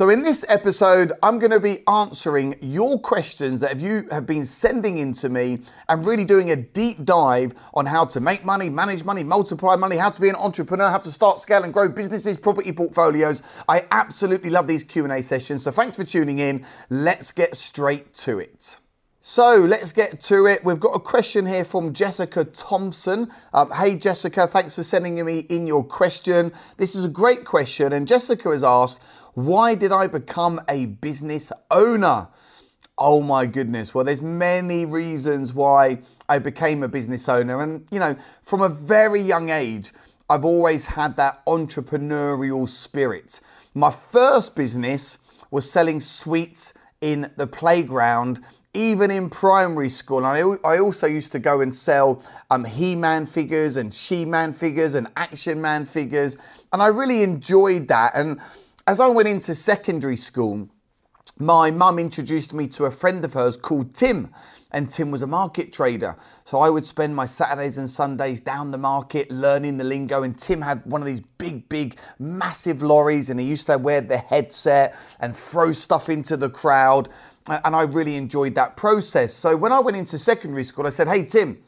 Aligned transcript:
So, 0.00 0.08
in 0.08 0.22
this 0.22 0.46
episode, 0.48 1.12
I'm 1.22 1.38
going 1.38 1.50
to 1.50 1.60
be 1.60 1.86
answering 1.86 2.56
your 2.62 2.98
questions 2.98 3.60
that 3.60 3.80
you 3.80 4.08
have 4.10 4.24
been 4.24 4.46
sending 4.46 4.96
in 4.96 5.12
to 5.12 5.28
me 5.28 5.58
and 5.90 6.06
really 6.06 6.24
doing 6.24 6.52
a 6.52 6.56
deep 6.56 7.04
dive 7.04 7.52
on 7.74 7.84
how 7.84 8.06
to 8.06 8.18
make 8.18 8.42
money, 8.42 8.70
manage 8.70 9.04
money, 9.04 9.22
multiply 9.22 9.76
money, 9.76 9.96
how 9.96 10.08
to 10.08 10.18
be 10.18 10.30
an 10.30 10.36
entrepreneur, 10.36 10.88
how 10.88 10.96
to 10.96 11.12
start, 11.12 11.38
scale, 11.38 11.64
and 11.64 11.74
grow 11.74 11.86
businesses, 11.86 12.38
property 12.38 12.72
portfolios. 12.72 13.42
I 13.68 13.84
absolutely 13.90 14.48
love 14.48 14.66
these 14.66 14.84
Q&A 14.84 15.22
sessions. 15.22 15.64
So, 15.64 15.70
thanks 15.70 15.96
for 15.96 16.04
tuning 16.04 16.38
in. 16.38 16.64
Let's 16.88 17.30
get 17.30 17.54
straight 17.54 18.14
to 18.14 18.38
it. 18.38 18.80
So 19.22 19.56
let's 19.56 19.92
get 19.92 20.18
to 20.22 20.46
it. 20.46 20.64
We've 20.64 20.80
got 20.80 20.92
a 20.92 20.98
question 20.98 21.44
here 21.44 21.66
from 21.66 21.92
Jessica 21.92 22.42
Thompson. 22.42 23.30
Um, 23.52 23.70
hey, 23.70 23.94
Jessica, 23.94 24.46
thanks 24.46 24.76
for 24.76 24.82
sending 24.82 25.22
me 25.22 25.40
in 25.50 25.66
your 25.66 25.84
question. 25.84 26.50
This 26.78 26.94
is 26.94 27.04
a 27.04 27.08
great 27.08 27.44
question, 27.44 27.92
and 27.92 28.08
Jessica 28.08 28.48
has 28.48 28.64
asked, 28.64 28.98
why 29.34 29.74
did 29.74 29.92
I 29.92 30.06
become 30.06 30.60
a 30.68 30.86
business 30.86 31.52
owner? 31.70 32.28
Oh 32.98 33.22
my 33.22 33.46
goodness. 33.46 33.94
Well, 33.94 34.04
there's 34.04 34.22
many 34.22 34.84
reasons 34.84 35.54
why 35.54 36.00
I 36.28 36.38
became 36.38 36.82
a 36.82 36.88
business 36.88 37.28
owner. 37.28 37.62
And, 37.62 37.86
you 37.90 37.98
know, 37.98 38.16
from 38.42 38.60
a 38.60 38.68
very 38.68 39.20
young 39.20 39.48
age, 39.48 39.92
I've 40.28 40.44
always 40.44 40.86
had 40.86 41.16
that 41.16 41.44
entrepreneurial 41.46 42.68
spirit. 42.68 43.40
My 43.74 43.90
first 43.90 44.54
business 44.54 45.18
was 45.50 45.70
selling 45.70 46.00
sweets 46.00 46.74
in 47.00 47.30
the 47.36 47.46
playground, 47.46 48.40
even 48.74 49.10
in 49.10 49.30
primary 49.30 49.88
school. 49.88 50.18
And 50.18 50.26
I, 50.26 50.68
I 50.68 50.78
also 50.78 51.06
used 51.06 51.32
to 51.32 51.38
go 51.38 51.62
and 51.62 51.74
sell 51.74 52.22
um, 52.50 52.64
He 52.64 52.94
Man 52.94 53.26
figures 53.26 53.76
and 53.76 53.92
She 53.92 54.24
Man 54.24 54.52
figures 54.52 54.94
and 54.94 55.08
Action 55.16 55.60
Man 55.60 55.86
figures. 55.86 56.36
And 56.72 56.82
I 56.82 56.88
really 56.88 57.22
enjoyed 57.22 57.88
that. 57.88 58.12
And 58.14 58.38
as 58.86 59.00
I 59.00 59.08
went 59.08 59.28
into 59.28 59.54
secondary 59.54 60.16
school, 60.16 60.68
my 61.38 61.70
mum 61.70 61.98
introduced 61.98 62.52
me 62.52 62.66
to 62.68 62.84
a 62.84 62.90
friend 62.90 63.24
of 63.24 63.32
hers 63.32 63.56
called 63.56 63.94
Tim, 63.94 64.30
and 64.72 64.90
Tim 64.90 65.10
was 65.10 65.22
a 65.22 65.26
market 65.26 65.72
trader. 65.72 66.16
So 66.44 66.58
I 66.60 66.70
would 66.70 66.86
spend 66.86 67.16
my 67.16 67.26
Saturdays 67.26 67.78
and 67.78 67.88
Sundays 67.88 68.40
down 68.40 68.70
the 68.70 68.78
market 68.78 69.30
learning 69.30 69.78
the 69.78 69.84
lingo. 69.84 70.22
And 70.22 70.38
Tim 70.38 70.62
had 70.62 70.84
one 70.86 71.00
of 71.00 71.06
these 71.06 71.20
big, 71.38 71.68
big, 71.68 71.98
massive 72.18 72.82
lorries, 72.82 73.30
and 73.30 73.40
he 73.40 73.46
used 73.46 73.66
to 73.66 73.78
wear 73.78 74.00
the 74.00 74.18
headset 74.18 74.96
and 75.18 75.36
throw 75.36 75.72
stuff 75.72 76.08
into 76.08 76.36
the 76.36 76.50
crowd. 76.50 77.08
And 77.48 77.74
I 77.74 77.82
really 77.82 78.16
enjoyed 78.16 78.54
that 78.54 78.76
process. 78.76 79.34
So 79.34 79.56
when 79.56 79.72
I 79.72 79.80
went 79.80 79.96
into 79.96 80.18
secondary 80.18 80.64
school, 80.64 80.86
I 80.86 80.90
said, 80.90 81.08
Hey, 81.08 81.24
Tim, 81.24 81.62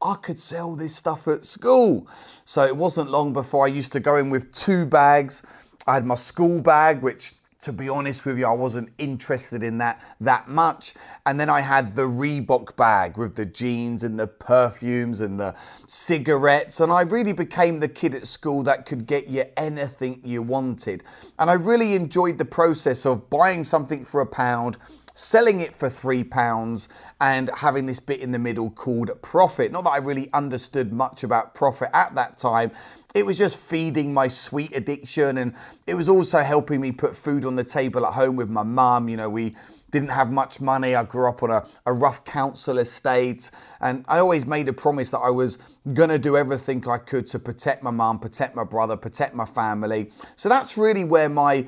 I 0.00 0.14
could 0.14 0.40
sell 0.40 0.76
this 0.76 0.94
stuff 0.94 1.26
at 1.28 1.44
school. 1.44 2.08
So 2.44 2.64
it 2.64 2.76
wasn't 2.76 3.10
long 3.10 3.32
before 3.32 3.64
I 3.64 3.68
used 3.68 3.92
to 3.92 4.00
go 4.00 4.16
in 4.16 4.30
with 4.30 4.52
two 4.52 4.86
bags 4.86 5.42
I 5.86 5.94
had 5.94 6.04
my 6.04 6.16
school 6.16 6.60
bag, 6.60 7.02
which 7.02 7.34
to 7.66 7.72
be 7.72 7.88
honest 7.88 8.24
with 8.24 8.38
you, 8.38 8.46
I 8.46 8.52
wasn't 8.52 8.90
interested 8.96 9.62
in 9.62 9.78
that 9.78 10.00
that 10.20 10.48
much. 10.48 10.94
And 11.24 11.40
then 11.40 11.48
I 11.48 11.62
had 11.62 11.96
the 11.96 12.02
Reebok 12.02 12.76
bag 12.76 13.16
with 13.16 13.34
the 13.34 13.44
jeans 13.44 14.04
and 14.04 14.20
the 14.20 14.28
perfumes 14.28 15.20
and 15.20 15.40
the 15.40 15.54
cigarettes. 15.88 16.78
And 16.78 16.92
I 16.92 17.02
really 17.02 17.32
became 17.32 17.80
the 17.80 17.88
kid 17.88 18.14
at 18.14 18.26
school 18.28 18.62
that 18.64 18.86
could 18.86 19.06
get 19.06 19.26
you 19.26 19.46
anything 19.56 20.20
you 20.22 20.42
wanted. 20.42 21.02
And 21.40 21.50
I 21.50 21.54
really 21.54 21.94
enjoyed 21.94 22.38
the 22.38 22.44
process 22.44 23.04
of 23.04 23.28
buying 23.30 23.64
something 23.64 24.04
for 24.04 24.20
a 24.20 24.26
pound 24.26 24.78
selling 25.16 25.60
it 25.60 25.74
for 25.74 25.88
three 25.88 26.22
pounds 26.22 26.88
and 27.22 27.50
having 27.56 27.86
this 27.86 27.98
bit 27.98 28.20
in 28.20 28.30
the 28.32 28.38
middle 28.38 28.70
called 28.70 29.10
profit. 29.22 29.72
Not 29.72 29.84
that 29.84 29.90
I 29.90 29.96
really 29.96 30.30
understood 30.34 30.92
much 30.92 31.24
about 31.24 31.54
profit 31.54 31.88
at 31.94 32.14
that 32.14 32.36
time. 32.36 32.70
It 33.14 33.24
was 33.24 33.38
just 33.38 33.56
feeding 33.56 34.12
my 34.12 34.28
sweet 34.28 34.76
addiction 34.76 35.38
and 35.38 35.54
it 35.86 35.94
was 35.94 36.10
also 36.10 36.40
helping 36.40 36.82
me 36.82 36.92
put 36.92 37.16
food 37.16 37.46
on 37.46 37.56
the 37.56 37.64
table 37.64 38.06
at 38.06 38.12
home 38.12 38.36
with 38.36 38.50
my 38.50 38.62
mum. 38.62 39.08
You 39.08 39.16
know, 39.16 39.30
we 39.30 39.56
didn't 39.90 40.10
have 40.10 40.30
much 40.30 40.60
money. 40.60 40.94
I 40.94 41.02
grew 41.02 41.26
up 41.26 41.42
on 41.42 41.50
a, 41.50 41.66
a 41.86 41.94
rough 41.94 42.22
council 42.24 42.76
estate 42.76 43.50
and 43.80 44.04
I 44.08 44.18
always 44.18 44.44
made 44.44 44.68
a 44.68 44.74
promise 44.74 45.10
that 45.12 45.20
I 45.20 45.30
was 45.30 45.56
going 45.94 46.10
to 46.10 46.18
do 46.18 46.36
everything 46.36 46.86
I 46.86 46.98
could 46.98 47.26
to 47.28 47.38
protect 47.38 47.82
my 47.82 47.90
mum, 47.90 48.18
protect 48.18 48.54
my 48.54 48.64
brother, 48.64 48.98
protect 48.98 49.34
my 49.34 49.46
family. 49.46 50.10
So 50.34 50.50
that's 50.50 50.76
really 50.76 51.04
where 51.04 51.30
my 51.30 51.66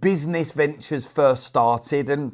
business 0.00 0.52
ventures 0.52 1.06
first 1.06 1.44
started 1.44 2.10
and 2.10 2.32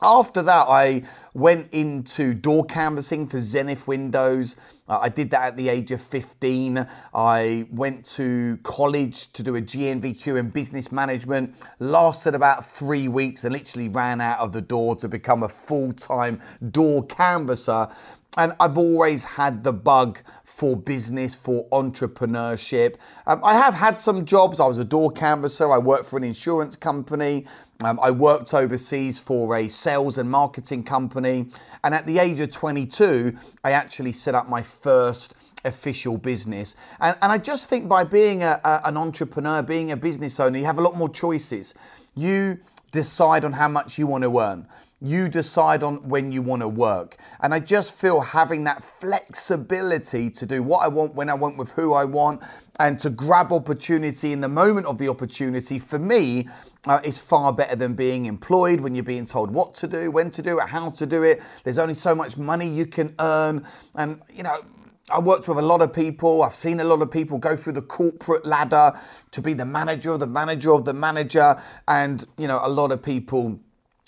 after 0.00 0.42
that, 0.42 0.66
I 0.68 1.02
went 1.34 1.72
into 1.72 2.32
door 2.32 2.64
canvassing 2.64 3.26
for 3.26 3.40
Zenith 3.40 3.88
Windows. 3.88 4.54
Uh, 4.88 5.00
I 5.02 5.08
did 5.08 5.30
that 5.30 5.42
at 5.42 5.56
the 5.56 5.68
age 5.68 5.90
of 5.90 6.00
15. 6.00 6.86
I 7.12 7.66
went 7.70 8.04
to 8.12 8.58
college 8.62 9.32
to 9.32 9.42
do 9.42 9.56
a 9.56 9.60
GNVQ 9.60 10.38
in 10.38 10.50
business 10.50 10.92
management, 10.92 11.56
lasted 11.80 12.36
about 12.36 12.64
three 12.64 13.08
weeks 13.08 13.44
and 13.44 13.52
literally 13.52 13.88
ran 13.88 14.20
out 14.20 14.38
of 14.38 14.52
the 14.52 14.62
door 14.62 14.94
to 14.96 15.08
become 15.08 15.42
a 15.42 15.48
full 15.48 15.92
time 15.92 16.40
door 16.70 17.04
canvasser. 17.06 17.88
And 18.36 18.52
I've 18.60 18.78
always 18.78 19.24
had 19.24 19.64
the 19.64 19.72
bug 19.72 20.20
for 20.44 20.76
business, 20.76 21.34
for 21.34 21.68
entrepreneurship. 21.70 22.96
Um, 23.26 23.40
I 23.42 23.54
have 23.54 23.74
had 23.74 24.00
some 24.00 24.24
jobs. 24.24 24.60
I 24.60 24.66
was 24.66 24.78
a 24.78 24.84
door 24.84 25.10
canvasser. 25.10 25.72
I 25.72 25.78
worked 25.78 26.06
for 26.06 26.16
an 26.18 26.24
insurance 26.24 26.76
company. 26.76 27.46
Um, 27.82 27.98
I 28.02 28.10
worked 28.10 28.54
overseas 28.54 29.18
for 29.18 29.56
a 29.56 29.68
sales 29.68 30.18
and 30.18 30.30
marketing 30.30 30.84
company. 30.84 31.46
And 31.82 31.94
at 31.94 32.06
the 32.06 32.18
age 32.18 32.38
of 32.40 32.50
22, 32.50 33.36
I 33.64 33.72
actually 33.72 34.12
set 34.12 34.34
up 34.34 34.48
my 34.48 34.62
first 34.62 35.34
official 35.64 36.18
business. 36.18 36.76
And, 37.00 37.16
and 37.22 37.32
I 37.32 37.38
just 37.38 37.68
think 37.68 37.88
by 37.88 38.04
being 38.04 38.42
a, 38.42 38.60
a, 38.64 38.80
an 38.84 38.96
entrepreneur, 38.96 39.62
being 39.62 39.92
a 39.92 39.96
business 39.96 40.38
owner, 40.38 40.58
you 40.58 40.64
have 40.64 40.78
a 40.78 40.82
lot 40.82 40.96
more 40.96 41.08
choices. 41.08 41.74
You 42.14 42.58
decide 42.92 43.44
on 43.44 43.52
how 43.52 43.68
much 43.68 43.98
you 43.98 44.06
want 44.06 44.24
to 44.24 44.38
earn. 44.38 44.66
You 45.00 45.28
decide 45.28 45.84
on 45.84 46.08
when 46.08 46.32
you 46.32 46.42
want 46.42 46.62
to 46.62 46.68
work. 46.68 47.16
And 47.40 47.54
I 47.54 47.60
just 47.60 47.94
feel 47.94 48.20
having 48.20 48.64
that 48.64 48.82
flexibility 48.82 50.28
to 50.30 50.46
do 50.46 50.62
what 50.62 50.78
I 50.78 50.88
want, 50.88 51.14
when 51.14 51.30
I 51.30 51.34
want, 51.34 51.56
with 51.56 51.70
who 51.72 51.92
I 51.92 52.04
want, 52.04 52.42
and 52.80 52.98
to 53.00 53.10
grab 53.10 53.52
opportunity 53.52 54.32
in 54.32 54.40
the 54.40 54.48
moment 54.48 54.86
of 54.86 54.98
the 54.98 55.08
opportunity 55.08 55.78
for 55.78 56.00
me 56.00 56.48
uh, 56.88 57.00
is 57.04 57.18
far 57.18 57.52
better 57.52 57.76
than 57.76 57.94
being 57.94 58.26
employed 58.26 58.80
when 58.80 58.94
you're 58.94 59.04
being 59.04 59.26
told 59.26 59.52
what 59.52 59.74
to 59.76 59.86
do, 59.86 60.10
when 60.10 60.30
to 60.32 60.42
do 60.42 60.58
it, 60.58 60.68
how 60.68 60.90
to 60.90 61.06
do 61.06 61.22
it. 61.22 61.42
There's 61.62 61.78
only 61.78 61.94
so 61.94 62.14
much 62.14 62.36
money 62.36 62.68
you 62.68 62.86
can 62.86 63.14
earn. 63.20 63.64
And, 63.96 64.20
you 64.34 64.42
know, 64.42 64.62
I 65.10 65.20
worked 65.20 65.48
with 65.48 65.58
a 65.58 65.62
lot 65.62 65.80
of 65.80 65.92
people. 65.92 66.42
I've 66.42 66.54
seen 66.54 66.80
a 66.80 66.84
lot 66.84 67.02
of 67.02 67.10
people 67.10 67.38
go 67.38 67.56
through 67.56 67.74
the 67.74 67.82
corporate 67.82 68.44
ladder 68.44 68.98
to 69.30 69.40
be 69.40 69.54
the 69.54 69.64
manager 69.64 70.16
the 70.18 70.26
manager 70.26 70.72
of 70.72 70.84
the 70.84 70.92
manager. 70.92 71.60
And, 71.86 72.26
you 72.36 72.46
know, 72.46 72.60
a 72.62 72.68
lot 72.68 72.92
of 72.92 73.02
people 73.02 73.58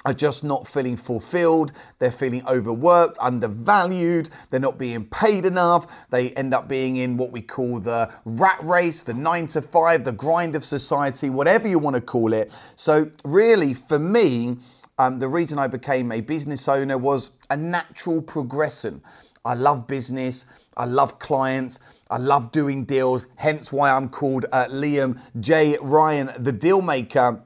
are 0.04 0.14
just 0.14 0.44
not 0.44 0.66
feeling 0.66 0.96
fulfilled. 0.96 1.72
They're 1.98 2.10
feeling 2.10 2.46
overworked, 2.46 3.18
undervalued. 3.20 4.30
They're 4.50 4.60
not 4.60 4.78
being 4.78 5.04
paid 5.04 5.44
enough. 5.44 5.86
They 6.10 6.30
end 6.32 6.54
up 6.54 6.68
being 6.68 6.96
in 6.96 7.16
what 7.16 7.32
we 7.32 7.42
call 7.42 7.80
the 7.80 8.10
rat 8.24 8.58
race, 8.62 9.02
the 9.02 9.14
nine 9.14 9.46
to 9.48 9.62
five, 9.62 10.04
the 10.04 10.12
grind 10.12 10.56
of 10.56 10.64
society, 10.64 11.30
whatever 11.30 11.68
you 11.68 11.78
want 11.78 11.96
to 11.96 12.02
call 12.02 12.32
it. 12.32 12.50
So, 12.76 13.10
really, 13.24 13.74
for 13.74 13.98
me, 13.98 14.56
um, 14.98 15.18
the 15.18 15.28
reason 15.28 15.58
I 15.58 15.66
became 15.66 16.12
a 16.12 16.20
business 16.20 16.68
owner 16.68 16.98
was 16.98 17.32
a 17.50 17.56
natural 17.56 18.20
progression. 18.22 19.02
I 19.44 19.54
love 19.54 19.86
business. 19.86 20.46
I 20.76 20.84
love 20.84 21.18
clients. 21.18 21.80
I 22.10 22.18
love 22.18 22.52
doing 22.52 22.84
deals. 22.84 23.26
Hence 23.36 23.72
why 23.72 23.90
I'm 23.90 24.08
called 24.08 24.46
uh, 24.52 24.66
Liam 24.66 25.18
J. 25.40 25.78
Ryan, 25.80 26.30
the 26.38 26.52
deal 26.52 26.82
maker 26.82 27.42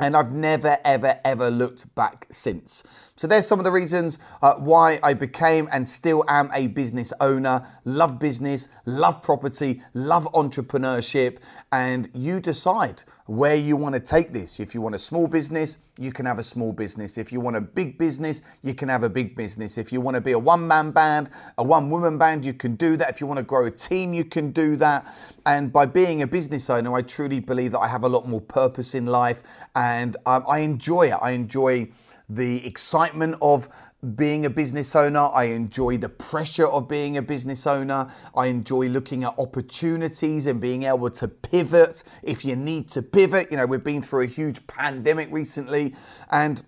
and 0.00 0.16
I've 0.16 0.32
never, 0.32 0.78
ever, 0.84 1.20
ever 1.24 1.50
looked 1.50 1.94
back 1.94 2.26
since. 2.30 2.82
So 3.16 3.26
there's 3.26 3.46
some 3.46 3.60
of 3.60 3.64
the 3.64 3.70
reasons 3.70 4.18
uh, 4.42 4.54
why 4.54 4.98
I 5.02 5.14
became 5.14 5.68
and 5.72 5.86
still 5.86 6.24
am 6.28 6.50
a 6.54 6.68
business 6.68 7.12
owner. 7.20 7.66
Love 7.84 8.18
business, 8.18 8.68
love 8.86 9.22
property, 9.22 9.82
love 9.94 10.24
entrepreneurship, 10.32 11.38
and 11.70 12.10
you 12.14 12.40
decide 12.40 13.02
where 13.30 13.54
you 13.54 13.76
want 13.76 13.94
to 13.94 14.00
take 14.00 14.32
this. 14.32 14.58
If 14.58 14.74
you 14.74 14.80
want 14.80 14.96
a 14.96 14.98
small 14.98 15.28
business, 15.28 15.78
you 16.00 16.10
can 16.10 16.26
have 16.26 16.40
a 16.40 16.42
small 16.42 16.72
business. 16.72 17.16
If 17.16 17.30
you 17.30 17.38
want 17.38 17.54
a 17.54 17.60
big 17.60 17.96
business, 17.96 18.42
you 18.64 18.74
can 18.74 18.88
have 18.88 19.04
a 19.04 19.08
big 19.08 19.36
business. 19.36 19.78
If 19.78 19.92
you 19.92 20.00
want 20.00 20.16
to 20.16 20.20
be 20.20 20.32
a 20.32 20.38
one 20.38 20.66
man 20.66 20.90
band, 20.90 21.30
a 21.56 21.62
one 21.62 21.90
woman 21.90 22.18
band, 22.18 22.44
you 22.44 22.54
can 22.54 22.74
do 22.74 22.96
that. 22.96 23.08
If 23.08 23.20
you 23.20 23.28
want 23.28 23.38
to 23.38 23.44
grow 23.44 23.66
a 23.66 23.70
team, 23.70 24.12
you 24.12 24.24
can 24.24 24.50
do 24.50 24.74
that. 24.76 25.14
And 25.46 25.72
by 25.72 25.86
being 25.86 26.22
a 26.22 26.26
business 26.26 26.68
owner, 26.68 26.92
I 26.92 27.02
truly 27.02 27.38
believe 27.38 27.70
that 27.70 27.78
I 27.78 27.86
have 27.86 28.02
a 28.02 28.08
lot 28.08 28.26
more 28.26 28.40
purpose 28.40 28.96
in 28.96 29.06
life 29.06 29.44
and 29.76 30.16
I 30.26 30.58
enjoy 30.58 31.12
it. 31.12 31.18
I 31.22 31.30
enjoy 31.30 31.86
the 32.28 32.66
excitement 32.66 33.36
of 33.40 33.68
being 34.14 34.46
a 34.46 34.50
business 34.50 34.96
owner. 34.96 35.28
I 35.32 35.44
enjoy 35.44 35.98
the 35.98 36.08
pressure 36.08 36.66
of 36.66 36.88
being 36.88 37.16
a 37.16 37.22
business 37.22 37.66
owner. 37.66 38.10
I 38.34 38.46
enjoy 38.46 38.88
looking 38.88 39.24
at 39.24 39.34
opportunities 39.38 40.46
and 40.46 40.60
being 40.60 40.84
able 40.84 41.10
to 41.10 41.28
pivot 41.28 42.02
if 42.22 42.44
you 42.44 42.56
need 42.56 42.88
to 42.90 43.02
pivot. 43.02 43.50
You 43.50 43.58
know, 43.58 43.66
we've 43.66 43.84
been 43.84 44.02
through 44.02 44.22
a 44.22 44.26
huge 44.26 44.66
pandemic 44.66 45.28
recently 45.30 45.94
and 46.30 46.62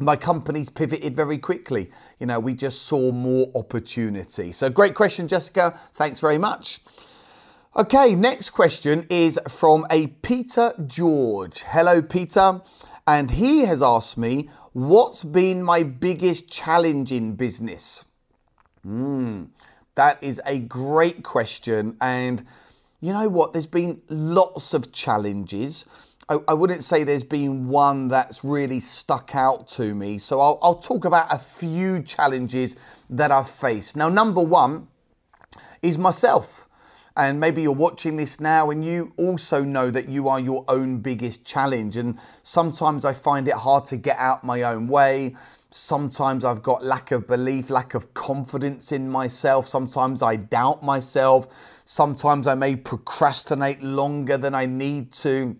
my 0.00 0.16
company's 0.16 0.70
pivoted 0.70 1.16
very 1.16 1.38
quickly. 1.38 1.90
You 2.20 2.26
know, 2.26 2.38
we 2.38 2.54
just 2.54 2.82
saw 2.82 3.10
more 3.10 3.50
opportunity. 3.54 4.52
So, 4.52 4.70
great 4.70 4.94
question, 4.94 5.26
Jessica. 5.26 5.78
Thanks 5.94 6.20
very 6.20 6.38
much. 6.38 6.80
Okay, 7.76 8.14
next 8.14 8.50
question 8.50 9.06
is 9.10 9.38
from 9.48 9.86
a 9.90 10.08
Peter 10.08 10.74
George. 10.86 11.62
Hello, 11.62 12.00
Peter. 12.02 12.60
And 13.08 13.30
he 13.30 13.60
has 13.60 13.82
asked 13.82 14.18
me, 14.18 14.50
What's 14.74 15.24
been 15.24 15.62
my 15.62 15.82
biggest 15.82 16.50
challenge 16.50 17.10
in 17.10 17.36
business? 17.36 18.04
Hmm, 18.82 19.44
that 19.94 20.22
is 20.22 20.42
a 20.44 20.58
great 20.58 21.22
question. 21.24 21.96
And 22.02 22.44
you 23.00 23.14
know 23.14 23.28
what? 23.30 23.54
There's 23.54 23.66
been 23.66 24.02
lots 24.10 24.74
of 24.74 24.92
challenges. 24.92 25.86
I, 26.28 26.38
I 26.48 26.52
wouldn't 26.52 26.84
say 26.84 27.02
there's 27.02 27.24
been 27.24 27.68
one 27.68 28.08
that's 28.08 28.44
really 28.44 28.78
stuck 28.78 29.34
out 29.34 29.68
to 29.68 29.94
me. 29.94 30.18
So 30.18 30.38
I'll, 30.38 30.58
I'll 30.60 30.78
talk 30.78 31.06
about 31.06 31.32
a 31.32 31.38
few 31.38 32.02
challenges 32.02 32.76
that 33.08 33.32
I've 33.32 33.48
faced. 33.48 33.96
Now, 33.96 34.10
number 34.10 34.42
one 34.42 34.86
is 35.80 35.96
myself 35.96 36.67
and 37.18 37.40
maybe 37.40 37.62
you're 37.62 37.72
watching 37.72 38.16
this 38.16 38.38
now 38.38 38.70
and 38.70 38.84
you 38.84 39.12
also 39.16 39.64
know 39.64 39.90
that 39.90 40.08
you 40.08 40.28
are 40.28 40.38
your 40.38 40.64
own 40.68 40.98
biggest 40.98 41.44
challenge. 41.44 41.96
And 41.96 42.16
sometimes 42.44 43.04
I 43.04 43.12
find 43.12 43.48
it 43.48 43.54
hard 43.54 43.86
to 43.86 43.96
get 43.96 44.16
out 44.18 44.44
my 44.44 44.62
own 44.62 44.86
way. 44.86 45.34
Sometimes 45.70 46.44
I've 46.44 46.62
got 46.62 46.84
lack 46.84 47.10
of 47.10 47.26
belief, 47.26 47.70
lack 47.70 47.94
of 47.94 48.14
confidence 48.14 48.92
in 48.92 49.10
myself. 49.10 49.66
Sometimes 49.66 50.22
I 50.22 50.36
doubt 50.36 50.84
myself. 50.84 51.48
Sometimes 51.84 52.46
I 52.46 52.54
may 52.54 52.76
procrastinate 52.76 53.82
longer 53.82 54.38
than 54.38 54.54
I 54.54 54.66
need 54.66 55.10
to. 55.14 55.56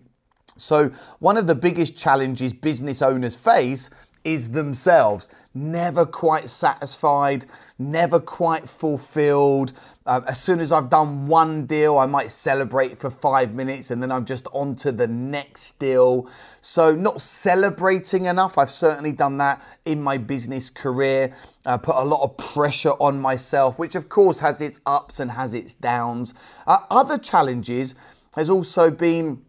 So, 0.55 0.91
one 1.19 1.35
of 1.37 1.45
the 1.47 1.55
biggest 1.55 1.97
challenges 1.97 2.53
business 2.53 3.01
owners 3.01 3.35
face 3.35 3.89
is 4.23 4.51
themselves 4.51 5.29
never 5.53 6.05
quite 6.05 6.49
satisfied, 6.49 7.45
never 7.77 8.19
quite 8.19 8.67
fulfilled. 8.67 9.73
Uh, 10.09 10.21
as 10.25 10.41
soon 10.41 10.59
as 10.59 10.71
I've 10.71 10.89
done 10.89 11.27
one 11.27 11.67
deal, 11.67 11.99
I 11.99 12.07
might 12.07 12.31
celebrate 12.31 12.97
for 12.97 13.11
five 13.11 13.53
minutes 13.53 13.91
and 13.91 14.01
then 14.01 14.11
I'm 14.11 14.25
just 14.25 14.47
on 14.53 14.75
to 14.77 14.91
the 14.91 15.05
next 15.05 15.77
deal. 15.77 16.27
So, 16.61 16.95
not 16.95 17.21
celebrating 17.21 18.25
enough. 18.25 18.57
I've 18.57 18.71
certainly 18.71 19.11
done 19.11 19.37
that 19.37 19.61
in 19.85 20.01
my 20.01 20.17
business 20.17 20.71
career. 20.71 21.35
Uh, 21.63 21.77
put 21.77 21.95
a 21.95 22.03
lot 22.03 22.23
of 22.23 22.35
pressure 22.37 22.93
on 22.99 23.21
myself, 23.21 23.77
which 23.77 23.93
of 23.93 24.09
course 24.09 24.39
has 24.39 24.61
its 24.61 24.79
ups 24.87 25.19
and 25.19 25.29
has 25.29 25.53
its 25.53 25.75
downs. 25.75 26.33
Uh, 26.65 26.79
other 26.89 27.19
challenges 27.19 27.93
has 28.33 28.49
also 28.49 28.89
been 28.89 29.39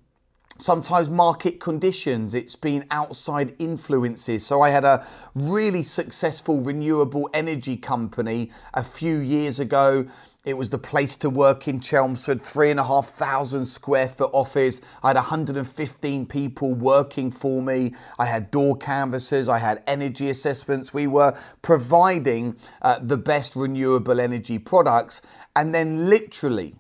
sometimes 0.61 1.09
market 1.09 1.59
conditions, 1.59 2.35
it's 2.35 2.57
been 2.57 2.85
outside 2.91 3.55
influences. 3.59 4.45
So 4.45 4.61
I 4.61 4.71
had 4.71 4.85
a 4.85 5.07
really 5.35 5.83
successful 5.83 6.61
renewable 6.61 7.31
energy 7.33 7.77
company 7.77 8.51
a 8.75 8.85
few 8.85 9.19
years 9.19 9.59
ago. 9.59 10.07
It 10.45 10.57
was 10.57 10.71
the 10.71 10.79
place 10.79 11.19
to 11.19 11.29
work 11.29 11.69
in 11.69 11.81
Chelmsford, 11.81 12.41
three 12.41 12.71
and 12.71 12.81
a 12.81 12.85
half 12.85 13.09
thousand 13.09 13.67
square 13.67 14.09
foot 14.09 14.31
office. 14.33 14.81
I 15.03 15.09
had 15.09 15.17
115 15.17 16.27
people 16.27 16.73
working 16.75 17.31
for 17.31 17.61
me. 17.61 17.95
I 18.19 18.25
had 18.25 18.51
door 18.51 18.77
canvassers, 18.77 19.49
I 19.49 19.59
had 19.59 19.83
energy 19.87 20.31
assessments. 20.31 20.95
We 20.95 21.07
were 21.07 21.37
providing 21.61 22.57
uh, 22.81 23.01
the 23.03 23.19
best 23.19 23.55
renewable 23.55 24.19
energy 24.19 24.59
products. 24.59 25.21
And 25.55 25.75
then, 25.75 26.09
literally, 26.09 26.75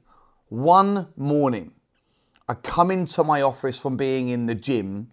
one 0.48 1.08
morning, 1.16 1.72
I 2.48 2.54
come 2.54 2.90
into 2.90 3.22
my 3.24 3.42
office 3.42 3.78
from 3.78 3.96
being 3.96 4.30
in 4.30 4.46
the 4.46 4.54
gym 4.54 5.10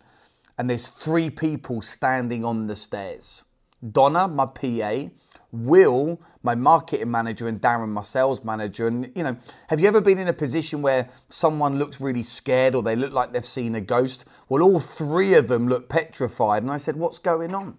and 0.58 0.70
there's 0.70 0.88
three 0.88 1.30
people 1.30 1.82
standing 1.82 2.44
on 2.44 2.68
the 2.68 2.76
stairs. 2.76 3.44
Donna, 3.92 4.28
my 4.28 4.46
PA, 4.48 5.10
Will, 5.52 6.20
my 6.44 6.56
marketing 6.56 7.10
manager, 7.10 7.48
and 7.48 7.62
Darren, 7.62 7.90
my 7.90 8.02
sales 8.02 8.44
manager. 8.44 8.88
And, 8.88 9.12
you 9.16 9.24
know, 9.24 9.38
have 9.70 9.80
you 9.80 9.88
ever 9.88 10.02
been 10.02 10.18
in 10.18 10.28
a 10.28 10.34
position 10.34 10.82
where 10.82 11.10
someone 11.30 11.80
looks 11.80 12.02
really 12.02 12.24
scared 12.24 12.76
or 12.76 12.84
they 12.84 12.96
look 12.96 13.14
like 13.14 13.34
they've 13.34 13.46
seen 13.46 13.76
a 13.76 13.82
ghost? 13.82 14.26
Well, 14.50 14.62
all 14.62 14.80
three 14.80 15.34
of 15.36 15.48
them 15.48 15.68
look 15.68 15.90
petrified. 15.90 16.64
And 16.64 16.72
I 16.72 16.78
said, 16.78 16.96
What's 16.96 17.20
going 17.20 17.56
on? 17.56 17.78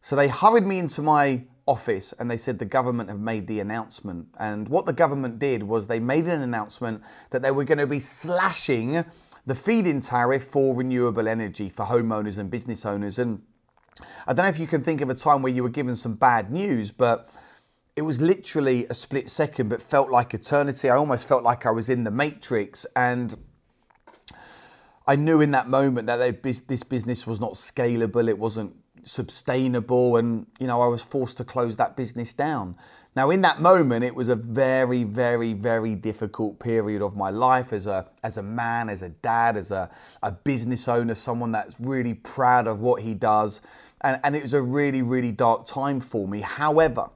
So 0.00 0.16
they 0.16 0.28
hurried 0.28 0.64
me 0.64 0.78
into 0.78 1.02
my 1.02 1.44
office 1.66 2.14
and 2.18 2.30
they 2.30 2.36
said 2.36 2.58
the 2.58 2.64
government 2.64 3.10
have 3.10 3.20
made 3.20 3.46
the 3.46 3.60
announcement. 3.60 4.26
And 4.38 4.68
what 4.68 4.86
the 4.86 4.92
government 4.92 5.38
did 5.38 5.62
was 5.62 5.86
they 5.86 6.00
made 6.00 6.26
an 6.26 6.40
announcement 6.40 7.02
that 7.30 7.42
they 7.42 7.50
were 7.50 7.64
going 7.64 7.78
to 7.78 7.86
be 7.86 8.00
slashing 8.00 9.04
the 9.46 9.54
feed-in 9.54 10.00
tariff 10.00 10.44
for 10.44 10.74
renewable 10.74 11.28
energy 11.28 11.68
for 11.68 11.84
homeowners 11.84 12.38
and 12.38 12.50
business 12.50 12.86
owners. 12.86 13.18
And 13.18 13.42
I 14.26 14.32
don't 14.32 14.44
know 14.44 14.50
if 14.50 14.58
you 14.58 14.66
can 14.66 14.82
think 14.82 15.00
of 15.00 15.10
a 15.10 15.14
time 15.14 15.42
where 15.42 15.52
you 15.52 15.62
were 15.62 15.68
given 15.68 15.96
some 15.96 16.14
bad 16.14 16.50
news, 16.50 16.90
but 16.90 17.30
it 17.96 18.02
was 18.02 18.20
literally 18.20 18.86
a 18.86 18.94
split 18.94 19.28
second, 19.28 19.68
but 19.68 19.82
felt 19.82 20.10
like 20.10 20.32
eternity. 20.32 20.88
I 20.88 20.96
almost 20.96 21.26
felt 21.26 21.42
like 21.42 21.66
I 21.66 21.70
was 21.70 21.90
in 21.90 22.04
the 22.04 22.10
Matrix. 22.10 22.86
And 22.94 23.34
I 25.06 25.16
knew 25.16 25.40
in 25.40 25.50
that 25.52 25.68
moment 25.68 26.06
that 26.06 26.42
this 26.42 26.82
business 26.82 27.26
was 27.26 27.40
not 27.40 27.54
scalable. 27.54 28.28
It 28.28 28.38
wasn't 28.38 28.74
sustainable 29.04 30.16
and 30.16 30.46
you 30.60 30.66
know 30.66 30.80
I 30.80 30.86
was 30.86 31.02
forced 31.02 31.38
to 31.38 31.44
close 31.44 31.76
that 31.76 31.96
business 31.96 32.32
down. 32.32 32.76
Now 33.16 33.30
in 33.30 33.40
that 33.42 33.60
moment 33.60 34.04
it 34.04 34.14
was 34.14 34.28
a 34.28 34.36
very 34.36 35.04
very 35.04 35.54
very 35.54 35.94
difficult 35.94 36.58
period 36.58 37.02
of 37.02 37.16
my 37.16 37.30
life 37.30 37.72
as 37.72 37.86
a 37.86 38.06
as 38.22 38.36
a 38.36 38.42
man, 38.42 38.88
as 38.88 39.02
a 39.02 39.08
dad, 39.08 39.56
as 39.56 39.70
a, 39.70 39.90
a 40.22 40.32
business 40.32 40.88
owner, 40.88 41.14
someone 41.14 41.52
that's 41.52 41.74
really 41.80 42.14
proud 42.14 42.66
of 42.66 42.80
what 42.80 43.02
he 43.02 43.14
does 43.14 43.60
and, 44.00 44.20
and 44.24 44.36
it 44.36 44.42
was 44.42 44.54
a 44.54 44.62
really 44.62 45.02
really 45.02 45.32
dark 45.32 45.66
time 45.66 46.00
for 46.00 46.26
me. 46.28 46.40
However, 46.40 47.10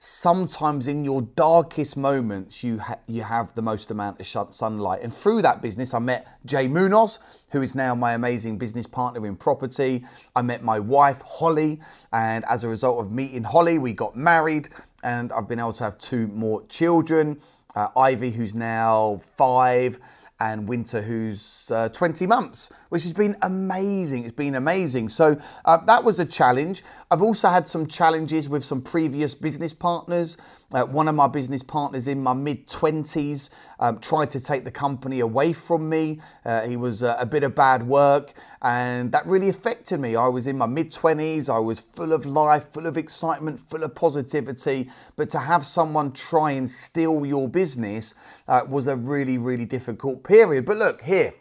sometimes 0.00 0.86
in 0.86 1.04
your 1.04 1.22
darkest 1.22 1.96
moments 1.96 2.62
you 2.62 2.78
ha- 2.78 2.98
you 3.08 3.22
have 3.22 3.52
the 3.54 3.62
most 3.62 3.90
amount 3.90 4.20
of 4.20 4.54
sunlight. 4.54 5.02
And 5.02 5.12
through 5.12 5.42
that 5.42 5.60
business 5.60 5.92
I 5.92 5.98
met 5.98 6.26
Jay 6.44 6.68
Munoz 6.68 7.18
who 7.50 7.62
is 7.62 7.74
now 7.74 7.94
my 7.94 8.14
amazing 8.14 8.58
business 8.58 8.86
partner 8.86 9.26
in 9.26 9.34
property. 9.34 10.04
I 10.36 10.42
met 10.42 10.62
my 10.62 10.78
wife 10.78 11.20
Holly 11.22 11.80
and 12.12 12.44
as 12.48 12.62
a 12.62 12.68
result 12.68 13.04
of 13.04 13.10
meeting 13.10 13.42
Holly 13.42 13.78
we 13.78 13.92
got 13.92 14.16
married 14.16 14.68
and 15.02 15.32
I've 15.32 15.48
been 15.48 15.58
able 15.58 15.72
to 15.74 15.84
have 15.84 15.98
two 15.98 16.28
more 16.28 16.64
children. 16.66 17.40
Uh, 17.74 17.88
Ivy 17.96 18.30
who's 18.30 18.54
now 18.54 19.20
5 19.36 19.98
and 20.40 20.68
Winter, 20.68 21.02
who's 21.02 21.70
uh, 21.72 21.88
20 21.88 22.26
months, 22.26 22.72
which 22.90 23.02
has 23.02 23.12
been 23.12 23.36
amazing. 23.42 24.24
It's 24.24 24.36
been 24.36 24.54
amazing. 24.54 25.08
So 25.08 25.36
uh, 25.64 25.78
that 25.86 26.04
was 26.04 26.18
a 26.18 26.24
challenge. 26.24 26.84
I've 27.10 27.22
also 27.22 27.48
had 27.48 27.68
some 27.68 27.86
challenges 27.86 28.48
with 28.48 28.64
some 28.64 28.80
previous 28.80 29.34
business 29.34 29.72
partners. 29.72 30.36
Uh, 30.70 30.84
one 30.84 31.08
of 31.08 31.14
my 31.14 31.26
business 31.26 31.62
partners 31.62 32.06
in 32.06 32.22
my 32.22 32.34
mid 32.34 32.66
20s 32.68 33.48
um, 33.80 33.98
tried 34.00 34.28
to 34.28 34.38
take 34.38 34.64
the 34.64 34.70
company 34.70 35.20
away 35.20 35.50
from 35.54 35.88
me. 35.88 36.20
Uh, 36.44 36.60
he 36.66 36.76
was 36.76 37.02
uh, 37.02 37.16
a 37.18 37.24
bit 37.24 37.42
of 37.42 37.54
bad 37.54 37.82
work, 37.86 38.34
and 38.60 39.10
that 39.10 39.24
really 39.24 39.48
affected 39.48 39.98
me. 39.98 40.14
I 40.14 40.28
was 40.28 40.46
in 40.46 40.58
my 40.58 40.66
mid 40.66 40.92
20s, 40.92 41.48
I 41.48 41.58
was 41.58 41.80
full 41.80 42.12
of 42.12 42.26
life, 42.26 42.68
full 42.70 42.86
of 42.86 42.98
excitement, 42.98 43.58
full 43.70 43.82
of 43.82 43.94
positivity. 43.94 44.90
But 45.16 45.30
to 45.30 45.38
have 45.38 45.64
someone 45.64 46.12
try 46.12 46.50
and 46.50 46.68
steal 46.68 47.24
your 47.24 47.48
business 47.48 48.14
uh, 48.46 48.60
was 48.68 48.88
a 48.88 48.96
really, 48.96 49.38
really 49.38 49.64
difficult 49.64 50.22
period. 50.22 50.66
But 50.66 50.76
look, 50.76 51.00
here, 51.00 51.32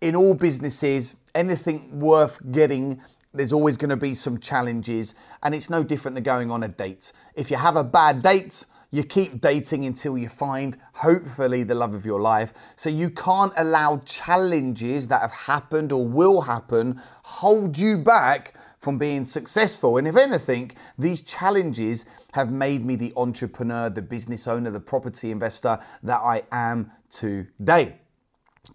in 0.00 0.16
all 0.16 0.34
businesses, 0.34 1.14
anything 1.36 2.00
worth 2.00 2.40
getting 2.50 3.00
there's 3.32 3.52
always 3.52 3.76
going 3.76 3.90
to 3.90 3.96
be 3.96 4.14
some 4.14 4.38
challenges, 4.38 5.14
and 5.42 5.54
it's 5.54 5.70
no 5.70 5.82
different 5.82 6.14
than 6.14 6.24
going 6.24 6.50
on 6.50 6.62
a 6.64 6.68
date. 6.68 7.12
If 7.34 7.50
you 7.50 7.56
have 7.56 7.76
a 7.76 7.84
bad 7.84 8.22
date, 8.22 8.66
you 8.92 9.04
keep 9.04 9.40
dating 9.40 9.84
until 9.84 10.18
you 10.18 10.28
find, 10.28 10.76
hopefully, 10.94 11.62
the 11.62 11.74
love 11.74 11.94
of 11.94 12.04
your 12.04 12.20
life. 12.20 12.52
So 12.74 12.90
you 12.90 13.08
can't 13.10 13.52
allow 13.56 13.98
challenges 14.04 15.06
that 15.08 15.20
have 15.20 15.32
happened 15.32 15.92
or 15.92 16.06
will 16.06 16.40
happen 16.40 17.00
hold 17.22 17.78
you 17.78 17.98
back 17.98 18.54
from 18.80 18.98
being 18.98 19.22
successful. 19.22 19.98
And 19.98 20.08
if 20.08 20.16
anything, 20.16 20.72
these 20.98 21.20
challenges 21.20 22.06
have 22.32 22.50
made 22.50 22.84
me 22.84 22.96
the 22.96 23.12
entrepreneur, 23.16 23.90
the 23.90 24.02
business 24.02 24.48
owner, 24.48 24.70
the 24.70 24.80
property 24.80 25.30
investor 25.30 25.78
that 26.02 26.18
I 26.18 26.42
am 26.50 26.90
today. 27.10 27.98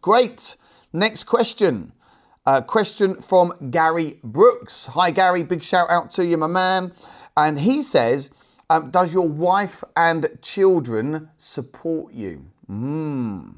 Great. 0.01 0.55
Next 0.93 1.25
question. 1.25 1.91
Uh, 2.47 2.61
question 2.61 3.19
from 3.23 3.51
Gary 3.71 4.19
Brooks. 4.23 4.85
Hi, 4.85 5.09
Gary. 5.09 5.41
Big 5.41 5.63
shout 5.63 5.89
out 5.89 6.11
to 6.11 6.23
you, 6.23 6.37
my 6.37 6.45
man. 6.45 6.91
And 7.35 7.57
he 7.57 7.81
says, 7.81 8.29
um, 8.69 8.91
Does 8.91 9.11
your 9.11 9.27
wife 9.27 9.83
and 9.95 10.27
children 10.43 11.27
support 11.37 12.13
you? 12.13 12.45
Hmm. 12.67 13.53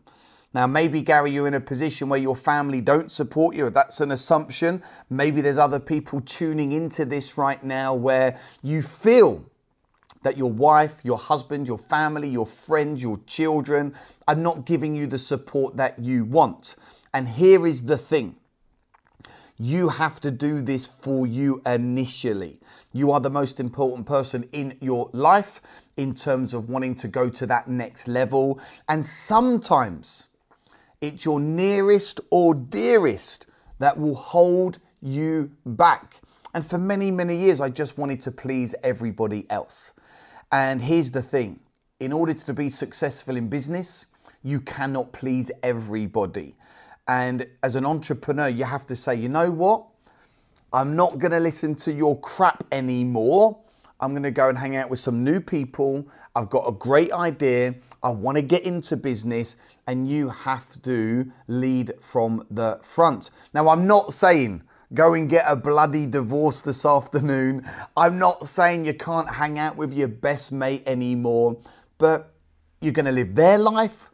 Now, 0.54 0.68
maybe, 0.68 1.02
Gary, 1.02 1.32
you're 1.32 1.50
in 1.50 1.56
a 1.56 1.60
position 1.60 2.08
where 2.08 2.20
your 2.20 2.36
family 2.36 2.80
don't 2.80 3.12
support 3.12 3.58
you. 3.58 3.70
That's 3.70 4.00
an 4.00 4.12
assumption. 4.12 4.82
Maybe 5.10 5.42
there's 5.42 5.58
other 5.58 5.82
people 5.82 6.22
tuning 6.22 6.72
into 6.72 7.04
this 7.04 7.38
right 7.38 7.62
now 7.62 7.94
where 7.94 8.40
you 8.64 8.82
feel 8.82 9.44
that 10.24 10.38
your 10.38 10.52
wife, 10.52 11.02
your 11.04 11.18
husband, 11.18 11.68
your 11.68 11.78
family, 11.78 12.30
your 12.30 12.48
friends, 12.48 13.02
your 13.02 13.20
children 13.28 13.94
are 14.30 14.36
not 14.36 14.66
giving 14.66 14.96
you 14.96 15.08
the 15.08 15.20
support 15.20 15.76
that 15.76 16.00
you 16.00 16.24
want. 16.24 16.76
And 17.14 17.28
here 17.28 17.68
is 17.68 17.84
the 17.84 17.98
thing 17.98 18.38
you 19.58 19.90
have 19.90 20.20
to 20.22 20.32
do 20.32 20.62
this 20.62 20.86
for 20.86 21.26
you 21.26 21.62
initially. 21.66 22.60
You 22.94 23.12
are 23.12 23.20
the 23.20 23.30
most 23.30 23.60
important 23.60 24.06
person 24.06 24.48
in 24.52 24.78
your 24.82 25.10
life 25.14 25.62
in 25.98 26.14
terms 26.14 26.54
of 26.54 26.70
wanting 26.70 26.96
to 26.96 27.08
go 27.08 27.30
to 27.30 27.46
that 27.48 27.68
next 27.68 28.08
level. 28.08 28.60
And 28.88 29.06
sometimes 29.06 30.28
it's 31.02 31.26
your 31.26 31.40
nearest 31.40 32.22
or 32.30 32.54
dearest 32.54 33.48
that 33.80 33.98
will 33.98 34.16
hold 34.16 34.80
you 35.02 35.52
back. 35.66 36.22
And 36.54 36.66
for 36.66 36.78
many, 36.78 37.12
many 37.12 37.36
years, 37.36 37.60
I 37.60 37.70
just 37.70 37.98
wanted 37.98 38.22
to 38.22 38.32
please 38.32 38.74
everybody 38.84 39.46
else. 39.50 39.94
And 40.52 40.82
here's 40.82 41.12
the 41.12 41.22
thing 41.22 41.60
in 42.00 42.14
order 42.14 42.34
to 42.34 42.54
be 42.54 42.70
successful 42.70 43.36
in 43.36 43.50
business, 43.50 44.06
you 44.44 44.62
cannot 44.62 45.12
please 45.12 45.52
everybody. 45.64 46.56
And 47.08 47.48
as 47.64 47.76
an 47.76 47.86
entrepreneur, 47.86 48.50
you 48.50 48.66
have 48.66 48.86
to 48.88 48.96
say, 48.96 49.16
you 49.16 49.30
know 49.30 49.52
what? 49.52 49.86
I'm 50.74 50.96
not 50.96 51.20
going 51.20 51.32
to 51.32 51.40
listen 51.40 51.76
to 51.76 51.94
your 51.94 52.20
crap 52.20 52.64
anymore. 52.72 53.60
I'm 54.00 54.12
going 54.12 54.24
to 54.24 54.32
go 54.32 54.50
and 54.50 54.58
hang 54.58 54.76
out 54.76 54.90
with 54.90 55.00
some 55.00 55.24
new 55.24 55.40
people. 55.40 56.08
I've 56.36 56.50
got 56.50 56.68
a 56.68 56.72
great 56.72 57.12
idea. 57.12 57.76
I 58.04 58.10
want 58.10 58.38
to 58.38 58.44
get 58.44 58.64
into 58.64 58.96
business, 58.96 59.56
and 59.88 60.08
you 60.08 60.30
have 60.30 60.82
to 60.84 61.32
lead 61.48 61.94
from 62.02 62.46
the 62.52 62.80
front. 62.84 63.32
Now, 63.54 63.70
I'm 63.70 63.88
not 63.88 64.14
saying 64.14 64.64
go 64.94 65.14
and 65.14 65.30
get 65.30 65.46
a 65.48 65.56
bloody 65.56 66.06
divorce 66.06 66.62
this 66.62 66.86
afternoon. 66.86 67.68
I'm 67.96 68.20
not 68.20 68.48
saying 68.48 68.86
you 68.86 68.94
can't 68.94 69.30
hang 69.30 69.60
out 69.60 69.78
with 69.78 69.94
your 69.94 70.08
best 70.08 70.52
mate 70.52 70.84
anymore, 70.86 71.58
but 71.98 72.34
you're 72.82 72.94
going 72.94 73.06
to 73.06 73.12
live 73.12 73.36
their 73.36 73.58
life 73.58 74.07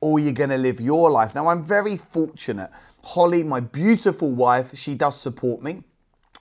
or 0.00 0.18
you're 0.18 0.32
going 0.32 0.50
to 0.50 0.58
live 0.58 0.80
your 0.80 1.10
life. 1.10 1.34
Now, 1.34 1.48
I'm 1.48 1.62
very 1.64 1.96
fortunate. 1.96 2.70
Holly, 3.02 3.42
my 3.42 3.60
beautiful 3.60 4.30
wife, 4.30 4.76
she 4.76 4.94
does 4.94 5.18
support 5.18 5.62
me. 5.62 5.82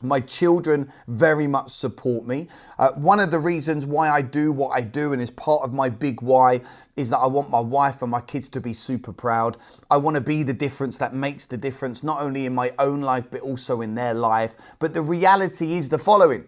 My 0.01 0.21
children 0.21 0.89
very 1.09 1.45
much 1.45 1.71
support 1.71 2.25
me. 2.25 2.47
Uh, 2.77 2.93
one 2.93 3.19
of 3.19 3.31
the 3.31 3.39
reasons 3.39 3.85
why 3.85 4.09
I 4.09 4.21
do 4.21 4.53
what 4.53 4.69
I 4.69 4.79
do 4.79 5.11
and 5.11 5.21
is 5.21 5.29
part 5.31 5.61
of 5.63 5.73
my 5.73 5.89
big 5.89 6.21
why 6.21 6.61
is 6.95 7.09
that 7.09 7.17
I 7.17 7.27
want 7.27 7.49
my 7.49 7.59
wife 7.59 8.01
and 8.01 8.09
my 8.09 8.21
kids 8.21 8.47
to 8.49 8.61
be 8.61 8.71
super 8.71 9.11
proud. 9.11 9.57
I 9.91 9.97
want 9.97 10.15
to 10.15 10.21
be 10.21 10.41
the 10.43 10.53
difference 10.53 10.97
that 10.99 11.13
makes 11.13 11.45
the 11.45 11.57
difference, 11.57 12.01
not 12.01 12.21
only 12.21 12.45
in 12.45 12.55
my 12.55 12.71
own 12.79 13.01
life, 13.01 13.25
but 13.29 13.41
also 13.41 13.81
in 13.81 13.93
their 13.93 14.13
life. 14.13 14.53
But 14.79 14.93
the 14.93 15.01
reality 15.01 15.73
is 15.73 15.89
the 15.89 15.99
following 15.99 16.45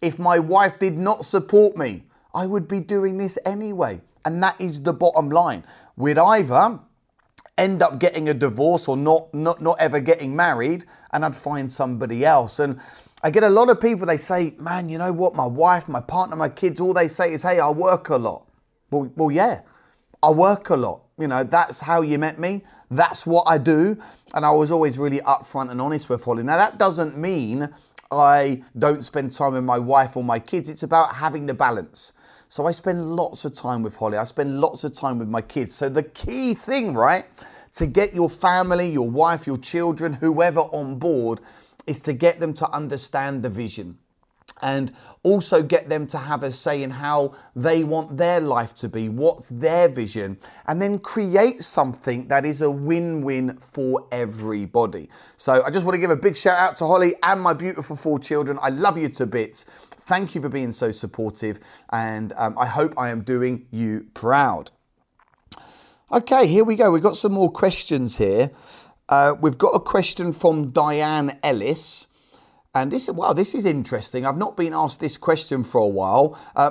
if 0.00 0.18
my 0.18 0.38
wife 0.38 0.78
did 0.78 0.96
not 0.96 1.24
support 1.24 1.76
me, 1.76 2.04
I 2.34 2.46
would 2.46 2.68
be 2.68 2.80
doing 2.80 3.18
this 3.18 3.38
anyway. 3.44 4.00
And 4.24 4.42
that 4.42 4.60
is 4.60 4.82
the 4.82 4.92
bottom 4.92 5.30
line. 5.30 5.64
We'd 5.96 6.18
either 6.18 6.80
end 7.58 7.82
up 7.82 7.98
getting 7.98 8.28
a 8.28 8.34
divorce 8.34 8.88
or 8.88 8.96
not, 8.96 9.32
not, 9.34 9.60
not 9.60 9.76
ever 9.78 10.00
getting 10.00 10.34
married, 10.34 10.84
and 11.12 11.24
I'd 11.24 11.36
find 11.36 11.70
somebody 11.70 12.24
else. 12.24 12.58
And 12.58 12.80
I 13.22 13.30
get 13.30 13.44
a 13.44 13.48
lot 13.48 13.68
of 13.68 13.80
people, 13.80 14.06
they 14.06 14.16
say, 14.16 14.54
man, 14.58 14.88
you 14.88 14.98
know 14.98 15.12
what? 15.12 15.34
My 15.34 15.46
wife, 15.46 15.88
my 15.88 16.00
partner, 16.00 16.36
my 16.36 16.48
kids, 16.48 16.80
all 16.80 16.94
they 16.94 17.08
say 17.08 17.32
is, 17.32 17.42
hey, 17.42 17.60
I 17.60 17.70
work 17.70 18.08
a 18.08 18.16
lot. 18.16 18.48
Well, 18.90 19.12
well 19.16 19.30
yeah, 19.30 19.60
I 20.22 20.30
work 20.30 20.70
a 20.70 20.76
lot. 20.76 21.02
You 21.18 21.28
know, 21.28 21.44
that's 21.44 21.80
how 21.80 22.02
you 22.02 22.18
met 22.18 22.38
me. 22.38 22.62
That's 22.90 23.26
what 23.26 23.44
I 23.46 23.58
do. 23.58 23.96
And 24.34 24.44
I 24.44 24.50
was 24.50 24.70
always 24.70 24.98
really 24.98 25.20
upfront 25.20 25.70
and 25.70 25.80
honest 25.80 26.08
with 26.08 26.24
Holly. 26.24 26.42
Now, 26.42 26.56
that 26.56 26.78
doesn't 26.78 27.16
mean 27.16 27.72
I 28.12 28.62
don't 28.78 29.02
spend 29.02 29.32
time 29.32 29.54
with 29.54 29.64
my 29.64 29.78
wife 29.78 30.16
or 30.16 30.24
my 30.24 30.38
kids. 30.38 30.68
It's 30.68 30.82
about 30.82 31.14
having 31.14 31.46
the 31.46 31.54
balance. 31.54 32.12
So 32.48 32.66
I 32.66 32.72
spend 32.72 33.16
lots 33.16 33.44
of 33.46 33.54
time 33.54 33.82
with 33.82 33.96
Holly. 33.96 34.18
I 34.18 34.24
spend 34.24 34.60
lots 34.60 34.84
of 34.84 34.92
time 34.92 35.18
with 35.18 35.28
my 35.28 35.40
kids. 35.40 35.74
So 35.74 35.88
the 35.88 36.02
key 36.02 36.54
thing, 36.54 36.94
right, 36.94 37.24
to 37.74 37.86
get 37.86 38.14
your 38.14 38.28
family, 38.28 38.90
your 38.90 39.10
wife, 39.10 39.46
your 39.46 39.56
children, 39.56 40.12
whoever 40.12 40.60
on 40.60 40.98
board 40.98 41.40
is 41.86 42.00
to 42.00 42.12
get 42.12 42.40
them 42.40 42.52
to 42.54 42.70
understand 42.70 43.42
the 43.42 43.50
vision 43.50 43.98
and 44.62 44.92
also 45.22 45.62
get 45.62 45.88
them 45.88 46.06
to 46.06 46.18
have 46.18 46.42
a 46.42 46.52
say 46.52 46.82
in 46.82 46.90
how 46.90 47.34
they 47.54 47.84
want 47.84 48.16
their 48.16 48.40
life 48.40 48.74
to 48.74 48.88
be, 48.88 49.08
what's 49.08 49.48
their 49.50 49.88
vision, 49.88 50.38
and 50.66 50.80
then 50.80 50.98
create 50.98 51.62
something 51.62 52.28
that 52.28 52.44
is 52.44 52.62
a 52.62 52.70
win 52.70 53.22
win 53.22 53.56
for 53.58 54.06
everybody. 54.10 55.08
So 55.36 55.62
I 55.64 55.70
just 55.70 55.84
want 55.84 55.94
to 55.94 56.00
give 56.00 56.10
a 56.10 56.16
big 56.16 56.36
shout 56.36 56.58
out 56.58 56.76
to 56.76 56.86
Holly 56.86 57.14
and 57.22 57.40
my 57.40 57.52
beautiful 57.52 57.96
four 57.96 58.18
children. 58.18 58.58
I 58.62 58.70
love 58.70 58.96
you 58.96 59.08
to 59.10 59.26
bits. 59.26 59.64
Thank 59.90 60.34
you 60.34 60.40
for 60.40 60.48
being 60.48 60.72
so 60.72 60.90
supportive, 60.90 61.60
and 61.90 62.32
um, 62.36 62.56
I 62.58 62.66
hope 62.66 62.94
I 62.98 63.10
am 63.10 63.22
doing 63.22 63.66
you 63.70 64.06
proud. 64.14 64.70
Okay, 66.10 66.46
here 66.46 66.64
we 66.64 66.76
go. 66.76 66.90
We've 66.90 67.02
got 67.02 67.16
some 67.16 67.32
more 67.32 67.50
questions 67.50 68.16
here. 68.16 68.50
Uh, 69.08 69.34
we've 69.40 69.56
got 69.56 69.70
a 69.70 69.80
question 69.80 70.32
from 70.32 70.70
Diane 70.70 71.38
Ellis. 71.42 72.08
And 72.74 72.90
this, 72.90 73.06
is 73.06 73.14
wow, 73.14 73.34
this 73.34 73.54
is 73.54 73.66
interesting. 73.66 74.24
I've 74.24 74.38
not 74.38 74.56
been 74.56 74.72
asked 74.72 74.98
this 74.98 75.18
question 75.18 75.62
for 75.62 75.82
a 75.82 75.86
while. 75.86 76.38
Uh, 76.56 76.70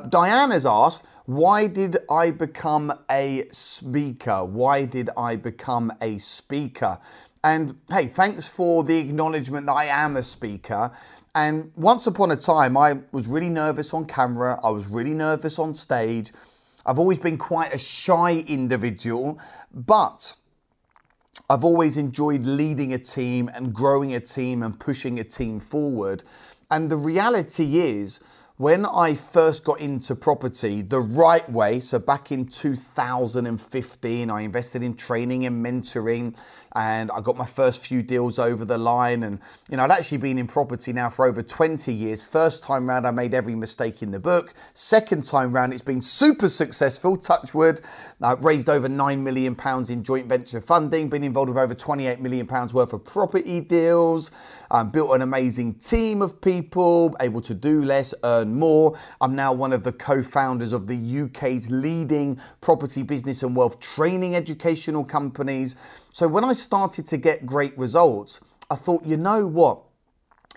asked, 0.66 1.04
why 1.26 1.68
did 1.68 1.98
I 2.10 2.32
become 2.32 2.92
a 3.10 3.48
speaker? 3.52 4.44
Why 4.44 4.86
did 4.86 5.12
I 5.16 5.36
become 5.36 5.94
a 6.02 6.18
speaker? 6.18 6.98
And 7.44 7.78
hey, 7.92 8.08
thanks 8.08 8.48
for 8.48 8.84
the 8.84 8.98
acknowledgement 8.98 9.68
that 9.68 9.74
I 9.74 9.86
am 9.86 10.18
a 10.18 10.24
speaker. 10.24 10.92
And 11.36 11.72
once 11.76 12.08
upon 12.08 12.32
a 12.32 12.36
time, 12.36 12.78
I 12.78 12.98
was 13.12 13.28
really 13.28 13.50
nervous 13.50 13.94
on 13.94 14.06
camera. 14.06 14.60
I 14.64 14.72
was 14.72 14.88
really 14.88 15.14
nervous 15.14 15.60
on 15.60 15.72
stage. 15.76 16.32
I've 16.84 16.98
always 16.98 17.20
been 17.20 17.38
quite 17.38 17.76
a 17.76 17.78
shy 17.78 18.44
individual, 18.48 19.40
but 19.72 20.36
I've 21.52 21.66
always 21.66 21.98
enjoyed 21.98 22.46
leading 22.46 22.94
a 22.94 22.98
team 22.98 23.52
and 23.54 23.74
growing 23.74 24.16
a 24.16 24.22
team 24.22 24.64
and 24.64 24.80
pushing 24.80 25.20
a 25.20 25.26
team 25.26 25.60
forward. 25.60 26.24
And 26.70 26.90
the 26.90 26.96
reality 26.96 27.78
is, 27.78 28.22
when 28.62 28.86
I 28.86 29.16
first 29.16 29.64
got 29.64 29.82
into 29.82 30.14
property 30.14 30.84
the 30.84 31.02
right 31.02 31.50
way, 31.50 31.80
so 31.80 31.98
back 31.98 32.32
in 32.32 32.46
2015, 32.46 34.30
I 34.30 34.42
invested 34.42 34.84
in 34.84 34.94
training 34.94 35.48
and 35.48 35.66
mentoring, 35.66 36.36
and 36.74 37.10
I 37.10 37.22
got 37.22 37.38
my 37.38 37.46
first 37.48 37.88
few 37.88 38.04
deals 38.04 38.38
over 38.38 38.64
the 38.64 38.78
line. 38.78 39.24
And 39.24 39.40
you 39.68 39.78
know, 39.78 39.84
I'd 39.84 39.90
actually 39.90 40.20
been 40.20 40.38
in 40.38 40.46
property 40.46 40.94
now 40.94 41.10
for 41.10 41.26
over 41.26 41.42
20 41.42 41.92
years. 41.92 42.22
First 42.22 42.64
time 42.64 42.88
round, 42.88 43.08
I 43.08 43.12
made 43.12 43.34
every 43.34 43.56
mistake 43.56 44.04
in 44.04 44.12
the 44.12 44.20
book. 44.20 44.54
Second 44.76 45.26
time 45.26 45.52
round, 45.52 45.74
it's 45.74 45.82
been 45.82 46.00
super 46.00 46.48
successful. 46.48 47.16
Touch 47.16 47.56
wood, 47.56 47.82
I 48.22 48.34
raised 48.34 48.70
over 48.70 48.88
nine 48.88 49.24
million 49.24 49.56
pounds 49.56 49.90
in 49.90 50.04
joint 50.04 50.28
venture 50.28 50.62
funding, 50.62 51.10
been 51.10 51.24
involved 51.24 51.50
with 51.50 51.58
over 51.58 51.74
28 51.74 52.20
million 52.20 52.46
pounds 52.46 52.76
worth 52.76 52.94
of 52.94 53.04
property 53.06 53.60
deals. 53.60 54.30
Um, 54.70 54.90
built 54.90 55.14
an 55.14 55.22
amazing 55.22 55.74
team 55.74 56.22
of 56.22 56.40
people, 56.40 57.14
able 57.20 57.42
to 57.42 57.54
do 57.54 57.84
less, 57.84 58.14
earn 58.24 58.51
more. 58.56 58.98
I'm 59.20 59.36
now 59.36 59.54
one 59.54 59.74
of 59.74 59.84
the 59.84 59.92
co 59.92 60.22
founders 60.22 60.74
of 60.74 60.88
the 60.88 61.22
UK's 61.22 61.70
leading 61.70 62.40
property 62.62 63.04
business 63.04 63.44
and 63.44 63.56
wealth 63.56 63.80
training 63.80 64.36
educational 64.36 65.04
companies. 65.04 65.76
So 66.12 66.28
when 66.28 66.44
I 66.44 66.54
started 66.54 67.08
to 67.08 67.18
get 67.18 67.46
great 67.46 67.78
results, 67.78 68.42
I 68.70 68.76
thought, 68.76 69.06
you 69.06 69.18
know 69.18 69.46
what? 69.46 69.82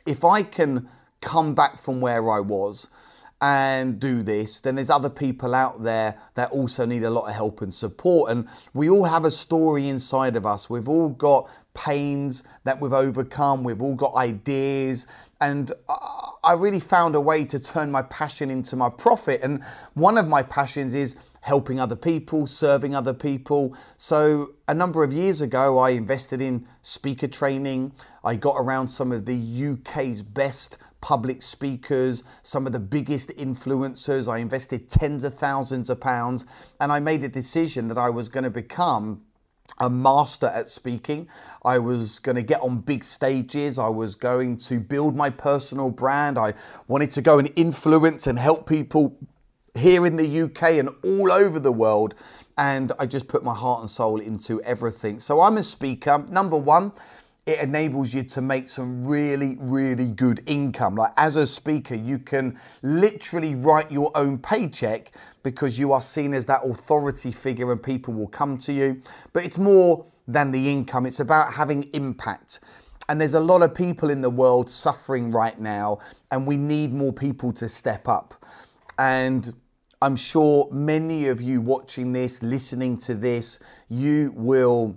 If 0.06 0.24
I 0.24 0.42
can 0.42 0.88
come 1.20 1.54
back 1.54 1.78
from 1.78 2.00
where 2.00 2.30
I 2.30 2.40
was, 2.40 2.88
and 3.44 4.00
do 4.00 4.22
this, 4.22 4.62
then 4.62 4.74
there's 4.74 4.88
other 4.88 5.10
people 5.10 5.54
out 5.54 5.82
there 5.82 6.16
that 6.32 6.50
also 6.50 6.86
need 6.86 7.02
a 7.02 7.10
lot 7.10 7.28
of 7.28 7.34
help 7.34 7.60
and 7.60 7.74
support. 7.74 8.30
And 8.30 8.48
we 8.72 8.88
all 8.88 9.04
have 9.04 9.26
a 9.26 9.30
story 9.30 9.88
inside 9.88 10.34
of 10.34 10.46
us. 10.46 10.70
We've 10.70 10.88
all 10.88 11.10
got 11.10 11.50
pains 11.74 12.44
that 12.64 12.80
we've 12.80 12.94
overcome, 12.94 13.62
we've 13.62 13.82
all 13.82 13.96
got 13.96 14.14
ideas. 14.14 15.06
And 15.42 15.70
I 16.42 16.54
really 16.54 16.80
found 16.80 17.16
a 17.16 17.20
way 17.20 17.44
to 17.44 17.58
turn 17.58 17.90
my 17.90 18.00
passion 18.02 18.50
into 18.50 18.76
my 18.76 18.88
profit. 18.88 19.42
And 19.42 19.62
one 19.92 20.16
of 20.16 20.26
my 20.26 20.42
passions 20.42 20.94
is 20.94 21.14
helping 21.42 21.78
other 21.78 21.96
people, 21.96 22.46
serving 22.46 22.94
other 22.94 23.12
people. 23.12 23.76
So, 23.98 24.54
a 24.68 24.74
number 24.74 25.04
of 25.04 25.12
years 25.12 25.42
ago, 25.42 25.78
I 25.78 25.90
invested 25.90 26.40
in 26.40 26.66
speaker 26.80 27.28
training. 27.28 27.92
I 28.24 28.36
got 28.36 28.54
around 28.56 28.88
some 28.88 29.12
of 29.12 29.26
the 29.26 29.74
UK's 29.74 30.22
best 30.22 30.78
public 31.04 31.42
speakers, 31.42 32.24
some 32.42 32.64
of 32.64 32.72
the 32.72 32.80
biggest 32.80 33.28
influencers. 33.36 34.26
I 34.26 34.38
invested 34.38 34.88
tens 34.88 35.22
of 35.22 35.34
thousands 35.34 35.90
of 35.90 36.00
pounds 36.00 36.46
and 36.80 36.90
I 36.90 36.98
made 36.98 37.22
a 37.22 37.28
decision 37.28 37.88
that 37.88 37.98
I 37.98 38.08
was 38.08 38.30
going 38.30 38.44
to 38.44 38.50
become 38.50 39.20
a 39.80 39.90
master 39.90 40.46
at 40.46 40.66
speaking. 40.66 41.28
I 41.62 41.78
was 41.78 42.20
going 42.20 42.36
to 42.36 42.42
get 42.42 42.62
on 42.62 42.78
big 42.78 43.04
stages. 43.04 43.78
I 43.78 43.88
was 43.88 44.14
going 44.14 44.56
to 44.56 44.80
build 44.80 45.14
my 45.14 45.28
personal 45.28 45.90
brand. 45.90 46.38
I 46.38 46.54
wanted 46.88 47.10
to 47.10 47.20
go 47.20 47.38
and 47.38 47.50
influence 47.54 48.26
and 48.26 48.38
help 48.38 48.66
people 48.66 49.18
here 49.74 50.06
in 50.06 50.16
the 50.16 50.42
UK 50.44 50.62
and 50.78 50.88
all 51.04 51.30
over 51.30 51.60
the 51.60 51.72
world. 51.72 52.14
and 52.56 52.92
I 52.98 53.04
just 53.04 53.28
put 53.28 53.44
my 53.44 53.54
heart 53.54 53.80
and 53.80 53.90
soul 53.90 54.20
into 54.20 54.62
everything. 54.62 55.20
So 55.20 55.42
I'm 55.42 55.58
a 55.58 55.64
speaker. 55.64 56.24
Number 56.30 56.56
one, 56.56 56.92
it 57.46 57.60
enables 57.60 58.14
you 58.14 58.22
to 58.22 58.40
make 58.40 58.68
some 58.68 59.06
really, 59.06 59.56
really 59.60 60.10
good 60.10 60.42
income. 60.46 60.94
Like 60.94 61.12
as 61.16 61.36
a 61.36 61.46
speaker, 61.46 61.94
you 61.94 62.18
can 62.18 62.58
literally 62.82 63.54
write 63.54 63.92
your 63.92 64.10
own 64.14 64.38
paycheck 64.38 65.12
because 65.42 65.78
you 65.78 65.92
are 65.92 66.00
seen 66.00 66.32
as 66.32 66.46
that 66.46 66.62
authority 66.64 67.32
figure 67.32 67.70
and 67.70 67.82
people 67.82 68.14
will 68.14 68.28
come 68.28 68.56
to 68.58 68.72
you. 68.72 69.02
But 69.34 69.44
it's 69.44 69.58
more 69.58 70.06
than 70.26 70.52
the 70.52 70.70
income, 70.70 71.04
it's 71.04 71.20
about 71.20 71.52
having 71.52 71.82
impact. 71.92 72.60
And 73.10 73.20
there's 73.20 73.34
a 73.34 73.40
lot 73.40 73.60
of 73.60 73.74
people 73.74 74.08
in 74.08 74.22
the 74.22 74.30
world 74.30 74.70
suffering 74.70 75.30
right 75.30 75.60
now, 75.60 75.98
and 76.30 76.46
we 76.46 76.56
need 76.56 76.94
more 76.94 77.12
people 77.12 77.52
to 77.52 77.68
step 77.68 78.08
up. 78.08 78.34
And 78.98 79.52
I'm 80.00 80.16
sure 80.16 80.68
many 80.72 81.28
of 81.28 81.42
you 81.42 81.60
watching 81.60 82.12
this, 82.12 82.42
listening 82.42 82.96
to 82.98 83.14
this, 83.14 83.58
you 83.90 84.32
will 84.34 84.96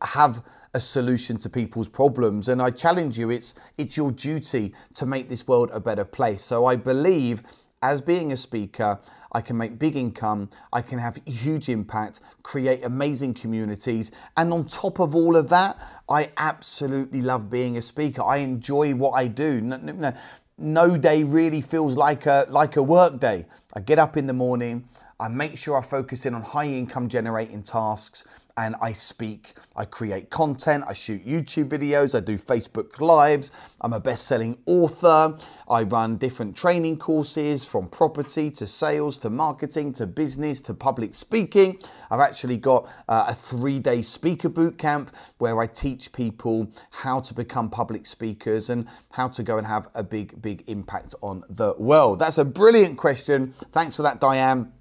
have 0.00 0.42
a 0.74 0.80
solution 0.80 1.38
to 1.38 1.48
people's 1.48 1.88
problems 1.88 2.48
and 2.48 2.60
I 2.60 2.70
challenge 2.70 3.18
you 3.18 3.30
it's 3.30 3.54
it's 3.78 3.96
your 3.96 4.10
duty 4.10 4.74
to 4.94 5.06
make 5.06 5.28
this 5.28 5.46
world 5.46 5.70
a 5.72 5.80
better 5.80 6.04
place. 6.04 6.42
So 6.42 6.66
I 6.66 6.76
believe 6.76 7.42
as 7.84 8.00
being 8.00 8.32
a 8.32 8.36
speaker, 8.36 8.98
I 9.32 9.42
can 9.42 9.58
make 9.58 9.78
big 9.78 9.94
income, 9.94 10.48
I 10.72 10.80
can 10.80 10.98
have 10.98 11.20
huge 11.26 11.68
impact, 11.68 12.20
create 12.42 12.82
amazing 12.82 13.34
communities, 13.34 14.10
and 14.38 14.52
on 14.54 14.64
top 14.64 15.00
of 15.00 15.14
all 15.14 15.36
of 15.36 15.50
that, 15.50 15.76
I 16.08 16.30
absolutely 16.38 17.20
love 17.20 17.50
being 17.50 17.76
a 17.76 17.82
speaker. 17.82 18.22
I 18.22 18.38
enjoy 18.38 18.94
what 18.94 19.10
I 19.10 19.26
do. 19.26 19.60
No, 19.60 19.76
no, 19.76 20.14
no 20.56 20.96
day 20.96 21.24
really 21.24 21.60
feels 21.60 21.94
like 21.96 22.24
a 22.24 22.46
like 22.48 22.76
a 22.76 22.82
work 22.82 23.20
day. 23.20 23.44
I 23.74 23.80
get 23.80 23.98
up 23.98 24.16
in 24.16 24.26
the 24.26 24.32
morning, 24.32 24.88
I 25.20 25.28
make 25.28 25.56
sure 25.56 25.78
I 25.78 25.82
focus 25.82 26.26
in 26.26 26.34
on 26.34 26.42
high 26.42 26.66
income 26.66 27.08
generating 27.08 27.62
tasks 27.62 28.24
and 28.56 28.76
I 28.80 28.92
speak. 28.92 29.54
I 29.76 29.84
create 29.84 30.30
content, 30.30 30.84
I 30.86 30.92
shoot 30.92 31.26
YouTube 31.26 31.68
videos, 31.68 32.14
I 32.14 32.20
do 32.20 32.38
Facebook 32.38 33.00
Lives. 33.00 33.50
I'm 33.80 33.92
a 33.92 34.00
best 34.00 34.26
selling 34.26 34.58
author. 34.66 35.36
I 35.68 35.82
run 35.82 36.16
different 36.16 36.56
training 36.56 36.98
courses 36.98 37.64
from 37.64 37.88
property 37.88 38.50
to 38.52 38.66
sales 38.66 39.18
to 39.18 39.30
marketing 39.30 39.92
to 39.94 40.06
business 40.06 40.60
to 40.62 40.74
public 40.74 41.14
speaking. 41.14 41.78
I've 42.10 42.20
actually 42.20 42.58
got 42.58 42.88
uh, 43.08 43.26
a 43.28 43.34
three 43.34 43.78
day 43.80 44.02
speaker 44.02 44.48
boot 44.48 44.78
camp 44.78 45.10
where 45.38 45.60
I 45.60 45.66
teach 45.66 46.12
people 46.12 46.70
how 46.90 47.20
to 47.20 47.34
become 47.34 47.70
public 47.70 48.06
speakers 48.06 48.70
and 48.70 48.86
how 49.10 49.28
to 49.28 49.42
go 49.42 49.58
and 49.58 49.66
have 49.66 49.88
a 49.94 50.02
big, 50.04 50.40
big 50.40 50.64
impact 50.68 51.14
on 51.22 51.42
the 51.48 51.74
world. 51.78 52.18
That's 52.20 52.38
a 52.38 52.44
brilliant 52.44 52.98
question. 52.98 53.52
Thanks 53.72 53.96
for 53.96 54.02
that, 54.02 54.20
Diane. 54.20 54.72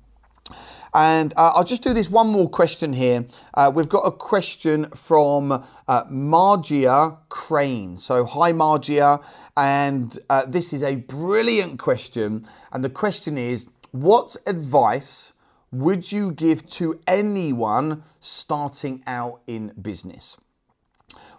And 0.93 1.33
uh, 1.38 1.53
I'll 1.55 1.63
just 1.63 1.83
do 1.83 1.93
this 1.93 2.09
one 2.09 2.27
more 2.27 2.50
question 2.50 2.93
here. 2.93 3.25
Uh, 3.53 3.71
we've 3.73 3.89
got 3.89 4.01
a 4.01 4.12
question 4.12 4.85
from 4.91 5.51
uh, 5.51 6.03
Margia 6.05 7.17
Crane. 7.29 7.97
So, 7.97 8.25
hi, 8.25 8.51
Margia. 8.51 9.23
And 9.57 10.17
uh, 10.29 10.45
this 10.45 10.71
is 10.71 10.83
a 10.83 10.95
brilliant 10.95 11.79
question. 11.79 12.47
And 12.71 12.83
the 12.83 12.89
question 12.89 13.38
is 13.38 13.65
What 13.91 14.35
advice 14.45 15.33
would 15.71 16.12
you 16.12 16.31
give 16.31 16.67
to 16.67 17.00
anyone 17.07 18.03
starting 18.21 19.03
out 19.07 19.41
in 19.47 19.73
business? 19.81 20.38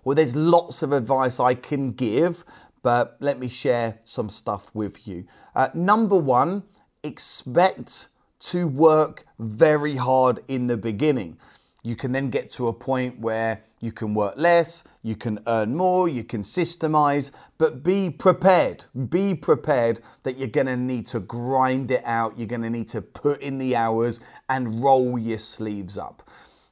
Well, 0.02 0.16
there's 0.16 0.34
lots 0.34 0.82
of 0.82 0.92
advice 0.92 1.38
I 1.38 1.54
can 1.54 1.92
give, 1.92 2.44
but 2.82 3.16
let 3.20 3.38
me 3.38 3.49
share 3.49 4.00
some 4.04 4.28
stuff 4.28 4.70
with 4.75 5.06
you. 5.06 5.25
Uh, 5.54 5.68
number 5.73 6.18
one, 6.18 6.64
expect 7.04 8.08
to 8.45 8.69
work 8.69 9.25
very 9.39 9.97
hard 9.97 10.41
in 10.49 10.67
the 10.67 10.77
beginning. 10.77 11.39
You 11.83 11.97
can 11.97 12.13
then 12.13 12.31
get 12.31 12.51
to 12.53 12.69
a 12.69 12.73
point 12.73 13.19
where 13.19 13.63
you 13.81 13.93
can 13.93 14.15
work 14.15 14.35
less, 14.37 14.85
you 15.03 15.17
can 15.17 15.39
earn 15.47 15.75
more, 15.75 16.09
you 16.09 16.25
can 16.25 16.41
systemize, 16.41 17.31
but 17.59 17.83
be 17.83 18.09
prepared. 18.09 18.87
Be 19.09 19.35
prepared 19.35 20.01
that 20.23 20.39
you're 20.39 20.49
gonna 20.49 20.77
need 20.77 21.07
to 21.09 21.21
grind 21.21 21.91
it 21.91 22.03
out, 22.07 22.39
you're 22.39 22.47
gonna 22.47 22.71
need 22.71 22.89
to 22.89 23.03
put 23.03 23.41
in 23.43 23.59
the 23.59 23.77
hours 23.77 24.21
and 24.49 24.83
roll 24.83 25.19
your 25.19 25.39
sleeves 25.39 25.99
up. 25.99 26.23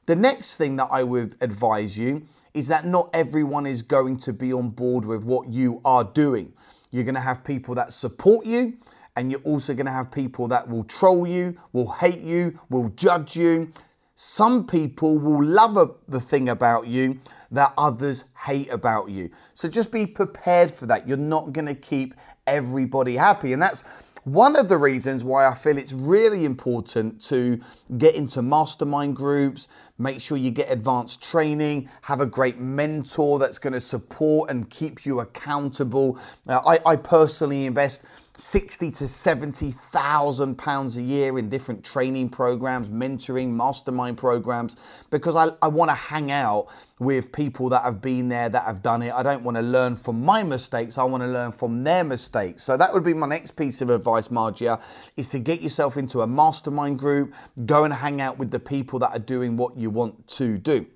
The 0.07 0.17
next 0.17 0.57
thing 0.57 0.77
that 0.77 0.89
I 0.91 1.03
would 1.03 1.37
advise 1.43 1.97
you 1.97 2.23
is 2.55 2.69
that 2.69 2.87
not 2.87 3.11
everyone 3.13 3.67
is 3.67 3.83
going 3.83 4.17
to 4.19 4.33
be 4.33 4.53
on 4.53 4.71
board 4.71 5.05
with 5.05 5.25
what 5.25 5.49
you 5.49 5.81
are 5.85 6.05
doing. 6.05 6.53
You're 6.91 7.05
gonna 7.05 7.21
have 7.21 7.45
people 7.45 7.75
that 7.77 7.93
support 7.93 8.47
you, 8.47 8.75
and 9.17 9.31
you're 9.31 9.41
also 9.43 9.75
going 9.75 9.87
to 9.87 9.93
have 9.93 10.11
people 10.11 10.49
that 10.49 10.69
will 10.69 10.85
troll 10.85 11.27
you, 11.27 11.57
will 11.73 11.91
hate 11.91 12.21
you, 12.21 12.59
will 12.71 12.89
judge 12.91 13.37
you. 13.37 13.73
Some 14.15 14.67
people 14.67 15.19
will 15.19 15.43
love 15.43 15.77
a, 15.77 15.91
the 16.09 16.21
thing 16.21 16.49
about 16.49 16.87
you 16.87 17.19
that 17.51 17.75
others 17.77 18.25
hate 18.47 18.71
about 18.71 19.11
you. 19.11 19.31
So 19.55 19.69
just 19.69 19.91
be 19.91 20.07
prepared 20.07 20.71
for 20.71 20.87
that. 20.87 21.07
You're 21.07 21.17
not 21.17 21.53
going 21.53 21.67
to 21.67 21.75
keep 21.75 22.15
everybody 22.47 23.17
happy. 23.17 23.53
And 23.53 23.61
that's 23.61 23.85
one 24.25 24.55
of 24.57 24.69
the 24.69 24.77
reasons 24.79 25.25
why 25.25 25.47
I 25.47 25.55
feel 25.55 25.77
it's 25.77 25.93
really 25.93 26.45
important 26.45 27.21
to 27.23 27.61
get 27.99 28.15
into 28.15 28.41
mastermind 28.41 29.17
groups, 29.17 29.67
make 29.99 30.21
sure 30.21 30.39
you 30.39 30.53
get 30.53 30.71
advanced 30.71 31.23
training, 31.23 31.89
have 32.03 32.21
a 32.21 32.27
great 32.27 32.59
mentor 32.59 33.41
that's 33.41 33.59
going 33.59 33.73
to 33.73 33.81
support 33.81 34.49
and 34.49 34.71
keep 34.71 35.05
you 35.05 35.21
accountable. 35.21 36.19
Uh, 36.47 36.61
I, 36.65 36.93
I 36.93 36.97
personally 36.97 37.67
invest 37.67 38.05
60 38.39 38.91
to 38.93 39.07
70,000 39.07 40.57
pounds 40.57 40.97
a 40.97 41.03
year 41.03 41.39
in 41.39 41.49
different 41.49 41.85
training 41.85 42.29
programs, 42.29 42.89
mentoring, 42.89 43.49
mastermind 43.49 44.17
programs, 44.17 44.77
because 45.11 45.37
I, 45.37 45.51
I 45.61 45.69
want 45.69 45.91
to 45.91 45.95
hang 45.95 46.31
out 46.31 46.69
with 46.99 47.31
people 47.31 47.69
that 47.69 47.85
have 47.85 48.01
been 48.01 48.29
there, 48.29 48.49
that 48.49 48.65
have 48.65 48.83
done 48.83 49.03
it. 49.03 49.13
I 49.13 49.23
don't 49.23 49.43
want 49.43 49.57
to 49.57 49.63
learn 49.63 49.97
from 49.97 50.25
my 50.25 50.43
mistakes, 50.43 50.99
I 50.99 51.05
want 51.05 51.23
to 51.23 51.29
learn 51.29 51.53
from 51.53 51.85
their 51.85 52.05
mistakes. 52.05 52.63
So 52.63 52.77
that 52.77 52.93
would 52.93 53.05
be 53.05 53.15
my 53.15 53.27
next 53.27 53.53
piece 53.53 53.81
of 53.81 53.91
advice, 53.91 54.29
Margia, 54.29 54.81
is 55.17 55.29
to 55.31 55.39
get 55.39 55.61
yourself 55.61 55.97
into 55.97 56.23
a 56.23 56.27
mastermind 56.27 56.99
group, 56.99 57.35
go 57.67 57.85
and 57.85 57.93
hang 57.93 58.21
out 58.21 58.39
with 58.39 58.51
the 58.51 58.61
people 58.61 58.99
that 59.01 59.11
are 59.11 59.19
doing 59.19 59.57
what 59.57 59.77
you 59.77 59.91
want 59.91 60.27
to 60.29 60.59
do. 60.59 60.87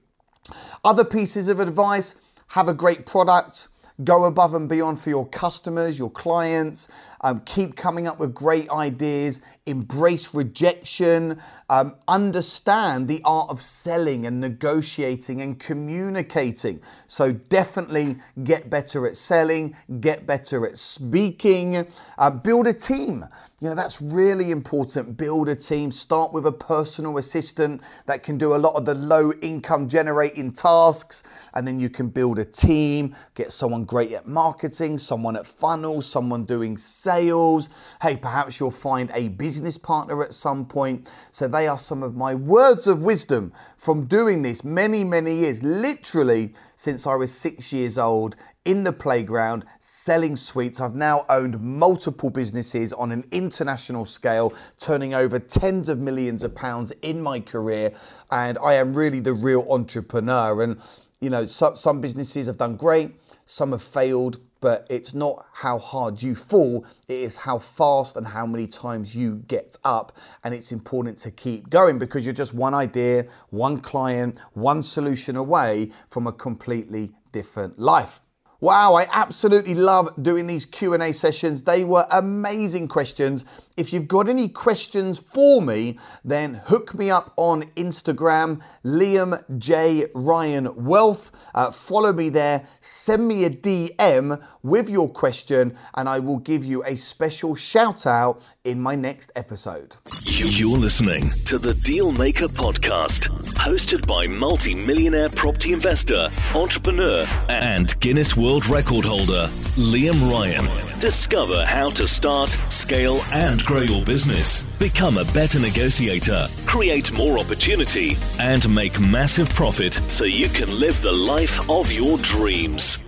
Other 0.84 1.04
pieces 1.04 1.48
of 1.48 1.60
advice, 1.60 2.14
have 2.48 2.68
a 2.68 2.74
great 2.74 3.06
product 3.06 3.68
Go 4.04 4.24
above 4.26 4.54
and 4.54 4.68
beyond 4.68 5.00
for 5.00 5.10
your 5.10 5.26
customers, 5.28 5.98
your 5.98 6.10
clients. 6.10 6.88
Um, 7.22 7.40
keep 7.46 7.76
coming 7.76 8.06
up 8.06 8.18
with 8.18 8.34
great 8.34 8.70
ideas. 8.70 9.40
Embrace 9.66 10.32
rejection. 10.32 11.40
Um, 11.68 11.96
understand 12.06 13.08
the 13.08 13.20
art 13.24 13.50
of 13.50 13.60
selling 13.60 14.26
and 14.26 14.40
negotiating 14.40 15.42
and 15.42 15.58
communicating. 15.58 16.80
So, 17.08 17.32
definitely 17.32 18.16
get 18.44 18.70
better 18.70 19.06
at 19.06 19.16
selling, 19.16 19.76
get 20.00 20.26
better 20.26 20.66
at 20.66 20.78
speaking, 20.78 21.86
uh, 22.18 22.30
build 22.30 22.66
a 22.68 22.72
team. 22.72 23.26
You 23.58 23.70
know, 23.70 23.74
that's 23.74 24.02
really 24.02 24.50
important. 24.50 25.16
Build 25.16 25.48
a 25.48 25.56
team. 25.56 25.90
Start 25.90 26.30
with 26.34 26.46
a 26.46 26.52
personal 26.52 27.16
assistant 27.16 27.80
that 28.04 28.22
can 28.22 28.36
do 28.36 28.54
a 28.54 28.58
lot 28.58 28.74
of 28.74 28.84
the 28.84 28.94
low 28.94 29.32
income 29.40 29.88
generating 29.88 30.52
tasks. 30.52 31.22
And 31.54 31.66
then 31.66 31.80
you 31.80 31.88
can 31.88 32.08
build 32.08 32.38
a 32.38 32.44
team, 32.44 33.16
get 33.34 33.50
someone 33.52 33.84
great 33.84 34.12
at 34.12 34.28
marketing, 34.28 34.98
someone 34.98 35.36
at 35.36 35.46
funnels, 35.46 36.04
someone 36.04 36.44
doing 36.44 36.76
sales. 36.76 37.70
Hey, 38.02 38.18
perhaps 38.18 38.60
you'll 38.60 38.70
find 38.70 39.10
a 39.14 39.28
business 39.28 39.55
partner 39.78 40.22
at 40.22 40.34
some 40.34 40.66
point. 40.66 41.08
So, 41.32 41.48
they 41.48 41.68
are 41.68 41.78
some 41.78 42.02
of 42.02 42.16
my 42.16 42.34
words 42.34 42.86
of 42.86 43.02
wisdom 43.02 43.52
from 43.76 44.06
doing 44.06 44.42
this 44.42 44.64
many, 44.64 45.04
many 45.04 45.34
years, 45.34 45.62
literally 45.62 46.54
since 46.74 47.06
I 47.06 47.14
was 47.14 47.32
six 47.32 47.72
years 47.72 47.98
old 47.98 48.36
in 48.66 48.82
the 48.82 48.92
playground 48.92 49.64
selling 49.78 50.36
sweets. 50.36 50.80
I've 50.80 50.96
now 50.96 51.24
owned 51.30 51.58
multiple 51.60 52.28
businesses 52.28 52.92
on 52.92 53.12
an 53.12 53.24
international 53.30 54.04
scale, 54.04 54.52
turning 54.78 55.14
over 55.14 55.38
tens 55.38 55.88
of 55.88 56.00
millions 56.00 56.42
of 56.42 56.54
pounds 56.54 56.92
in 57.02 57.22
my 57.22 57.40
career. 57.40 57.92
And 58.30 58.58
I 58.58 58.74
am 58.74 58.92
really 58.92 59.20
the 59.20 59.32
real 59.32 59.64
entrepreneur. 59.70 60.62
And, 60.62 60.80
you 61.20 61.30
know, 61.30 61.46
some, 61.46 61.76
some 61.76 62.00
businesses 62.00 62.48
have 62.48 62.58
done 62.58 62.76
great, 62.76 63.14
some 63.46 63.70
have 63.70 63.82
failed, 63.82 64.40
but 64.60 64.86
it's 64.90 65.14
not 65.14 65.46
how 65.52 65.78
hard 65.78 66.22
you 66.22 66.34
fall, 66.34 66.84
it 67.08 67.14
is 67.14 67.36
how 67.36 67.58
fast 67.58 68.16
and 68.16 68.26
how 68.26 68.46
many 68.46 68.66
times 68.66 69.14
you 69.14 69.36
get 69.48 69.76
up. 69.84 70.16
And 70.44 70.54
it's 70.54 70.72
important 70.72 71.18
to 71.18 71.30
keep 71.30 71.70
going 71.70 71.98
because 71.98 72.24
you're 72.24 72.34
just 72.34 72.54
one 72.54 72.74
idea, 72.74 73.26
one 73.50 73.80
client, 73.80 74.38
one 74.54 74.82
solution 74.82 75.36
away 75.36 75.90
from 76.08 76.26
a 76.26 76.32
completely 76.32 77.12
different 77.32 77.78
life. 77.78 78.20
Wow, 78.60 78.94
I 78.94 79.06
absolutely 79.12 79.74
love 79.74 80.10
doing 80.22 80.46
these 80.46 80.64
Q&A 80.64 81.12
sessions. 81.12 81.62
They 81.62 81.84
were 81.84 82.06
amazing 82.10 82.88
questions. 82.88 83.44
If 83.76 83.92
you've 83.92 84.08
got 84.08 84.26
any 84.26 84.48
questions 84.48 85.18
for 85.18 85.60
me, 85.60 85.98
then 86.24 86.54
hook 86.64 86.94
me 86.94 87.10
up 87.10 87.34
on 87.36 87.64
Instagram, 87.76 88.62
Liam 88.82 89.44
J 89.58 90.06
Ryan 90.14 90.86
Wealth. 90.86 91.30
Uh, 91.54 91.70
follow 91.70 92.14
me 92.14 92.30
there. 92.30 92.66
Send 92.80 93.28
me 93.28 93.44
a 93.44 93.50
DM 93.50 94.42
with 94.62 94.88
your 94.88 95.10
question, 95.10 95.76
and 95.94 96.08
I 96.08 96.20
will 96.20 96.38
give 96.38 96.64
you 96.64 96.84
a 96.84 96.96
special 96.96 97.54
shout 97.54 98.06
out 98.06 98.48
in 98.64 98.80
my 98.80 98.94
next 98.94 99.30
episode. 99.36 99.96
You're 100.24 100.78
listening 100.78 101.28
to 101.44 101.58
the 101.58 101.74
Dealmaker 101.74 102.48
podcast, 102.48 103.28
hosted 103.56 104.06
by 104.06 104.26
multi-millionaire 104.26 105.28
property 105.30 105.74
investor, 105.74 106.30
entrepreneur, 106.54 107.26
and 107.50 107.98
Guinness 108.00 108.36
World 108.38 108.66
Record 108.68 109.04
holder 109.04 109.48
Liam 109.76 110.30
Ryan. 110.30 110.64
Discover 110.98 111.66
how 111.66 111.90
to 111.90 112.08
start, 112.08 112.50
scale, 112.70 113.20
and 113.30 113.65
grow 113.66 113.80
your 113.80 114.04
business. 114.04 114.62
Become 114.78 115.18
a 115.18 115.24
better 115.34 115.58
negotiator, 115.58 116.46
create 116.66 117.12
more 117.12 117.38
opportunity, 117.38 118.16
and 118.38 118.72
make 118.72 118.98
massive 119.00 119.50
profit 119.50 119.94
so 120.08 120.24
you 120.24 120.48
can 120.48 120.70
live 120.78 121.02
the 121.02 121.12
life 121.12 121.68
of 121.68 121.90
your 121.90 122.16
dreams. 122.18 123.00